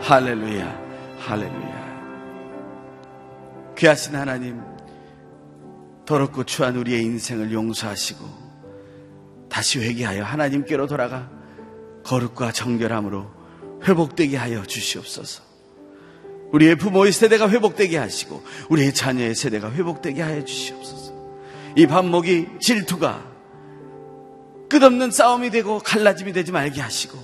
할렐루야, 0.00 0.80
할렐루야. 1.20 1.76
귀하신 3.76 4.16
하나님, 4.16 4.62
더럽고 6.06 6.44
추한 6.44 6.76
우리의 6.76 7.02
인생을 7.02 7.52
용서하시고 7.52 8.46
다시 9.48 9.80
회개하여 9.80 10.24
하나님께로 10.24 10.86
돌아가 10.86 11.28
거룩과 12.04 12.52
정결함으로 12.52 13.26
회복되게 13.84 14.36
하여 14.36 14.64
주시옵소서. 14.64 15.45
우리의 16.52 16.76
부모의 16.76 17.12
세대가 17.12 17.48
회복되게 17.48 17.96
하시고 17.96 18.42
우리의 18.68 18.94
자녀의 18.94 19.34
세대가 19.34 19.70
회복되게 19.72 20.22
하여 20.22 20.44
주시옵소서. 20.44 21.12
이 21.76 21.86
반목이 21.86 22.46
질투가 22.60 23.22
끝없는 24.68 25.10
싸움이 25.10 25.50
되고 25.50 25.78
갈라짐이 25.78 26.32
되지 26.32 26.52
말게 26.52 26.80
하시고 26.80 27.18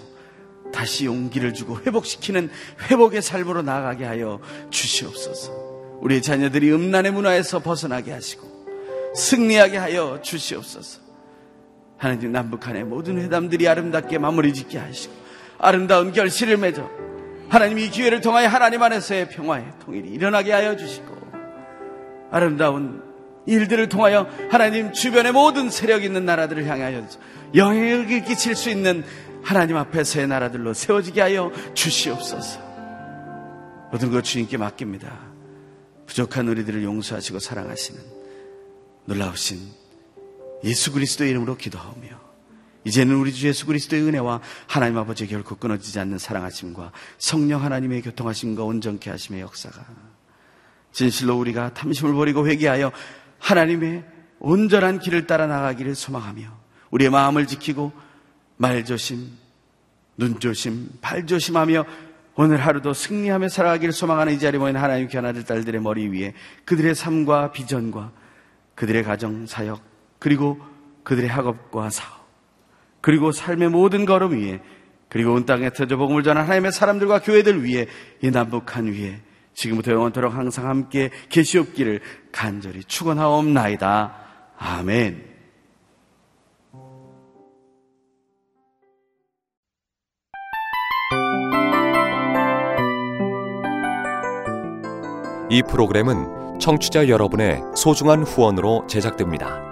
다시 0.72 1.06
용기를 1.06 1.54
주고 1.54 1.78
회복시키는 1.78 2.50
회복의 2.90 3.22
삶으로 3.22 3.62
나아가게 3.62 4.04
하여 4.04 4.40
주시옵소서. 4.70 5.98
우리의 6.00 6.22
자녀들이 6.22 6.72
음란의 6.72 7.12
문화에서 7.12 7.60
벗어나게 7.60 8.12
하시고 8.12 8.50
승리하게 9.14 9.76
하여 9.76 10.20
주시옵소서. 10.22 11.00
하나님 11.96 12.32
남북한의 12.32 12.84
모든 12.84 13.18
회담들이 13.18 13.68
아름답게 13.68 14.18
마무리 14.18 14.52
짓게 14.52 14.78
하시고 14.78 15.14
아름다운 15.58 16.12
결실을 16.12 16.56
맺어 16.56 16.90
하나님 17.52 17.78
이 17.78 17.90
기회를 17.90 18.22
통하여 18.22 18.48
하나님 18.48 18.82
안에서의 18.82 19.28
평화의 19.28 19.74
통일이 19.84 20.08
일어나게 20.08 20.52
하여 20.52 20.74
주시고 20.74 21.14
아름다운 22.30 23.02
일들을 23.44 23.90
통하여 23.90 24.26
하나님 24.50 24.94
주변의 24.94 25.32
모든 25.32 25.68
세력 25.68 26.02
있는 26.02 26.24
나라들을 26.24 26.64
향하여 26.64 27.06
영향을 27.54 28.24
끼칠 28.24 28.56
수 28.56 28.70
있는 28.70 29.04
하나님 29.42 29.76
앞에서의 29.76 30.28
나라들로 30.28 30.72
세워지게 30.72 31.20
하여 31.20 31.52
주시옵소서. 31.74 32.58
모든 33.92 34.10
것 34.10 34.24
주님께 34.24 34.56
맡깁니다. 34.56 35.12
부족한 36.06 36.48
우리들을 36.48 36.82
용서하시고 36.82 37.38
사랑하시는 37.38 38.00
놀라우신 39.04 39.58
예수 40.64 40.90
그리스도의 40.90 41.28
이름으로 41.28 41.58
기도하오며 41.58 42.31
이제는 42.84 43.14
우리 43.14 43.32
주 43.32 43.46
예수 43.46 43.66
그리스도의 43.66 44.02
은혜와 44.02 44.40
하나님 44.66 44.98
아버지의 44.98 45.28
결코 45.28 45.56
끊어지지 45.56 45.98
않는 46.00 46.18
사랑하심과 46.18 46.92
성령 47.18 47.62
하나님의 47.62 48.02
교통하심과 48.02 48.64
온전케 48.64 49.10
하심의 49.10 49.40
역사가 49.40 49.84
진실로 50.90 51.38
우리가 51.38 51.74
탐심을 51.74 52.14
버리고 52.14 52.46
회개하여 52.48 52.92
하나님의 53.38 54.04
온전한 54.40 54.98
길을 54.98 55.26
따라 55.26 55.46
나가기를 55.46 55.94
소망하며 55.94 56.62
우리의 56.90 57.10
마음을 57.10 57.46
지키고 57.46 57.92
말조심, 58.56 59.30
눈조심, 60.16 60.90
발조심하며 61.00 61.84
오늘 62.34 62.56
하루도 62.58 62.92
승리하며 62.94 63.48
살아가기를 63.48 63.92
소망하는 63.92 64.34
이 64.34 64.38
자리에 64.38 64.58
모인 64.58 64.76
하나님 64.76 65.08
귀한 65.08 65.44
딸들의 65.44 65.80
머리 65.80 66.08
위에 66.08 66.34
그들의 66.64 66.94
삶과 66.94 67.52
비전과 67.52 68.12
그들의 68.74 69.04
가정 69.04 69.46
사역 69.46 69.82
그리고 70.18 70.58
그들의 71.04 71.28
학업과 71.28 71.90
사업 71.90 72.21
그리고 73.02 73.32
삶의 73.32 73.68
모든 73.68 74.06
걸음 74.06 74.32
위에 74.32 74.60
그리고 75.10 75.34
온 75.34 75.44
땅에 75.44 75.68
터져 75.68 75.98
복음을 75.98 76.22
전한 76.22 76.44
하나님의 76.44 76.72
사람들과 76.72 77.20
교회들 77.20 77.62
위에 77.66 77.86
이 78.22 78.30
남북한 78.30 78.86
위에 78.86 79.20
지금부터 79.52 79.92
영원토록 79.92 80.34
항상 80.34 80.68
함께 80.68 81.10
계시옵기를 81.28 82.00
간절히 82.32 82.82
축원하옵나이다. 82.84 84.14
아멘. 84.56 85.32
이 95.50 95.62
프로그램은 95.68 96.58
청취자 96.58 97.08
여러분의 97.08 97.60
소중한 97.76 98.22
후원으로 98.22 98.86
제작됩니다. 98.86 99.71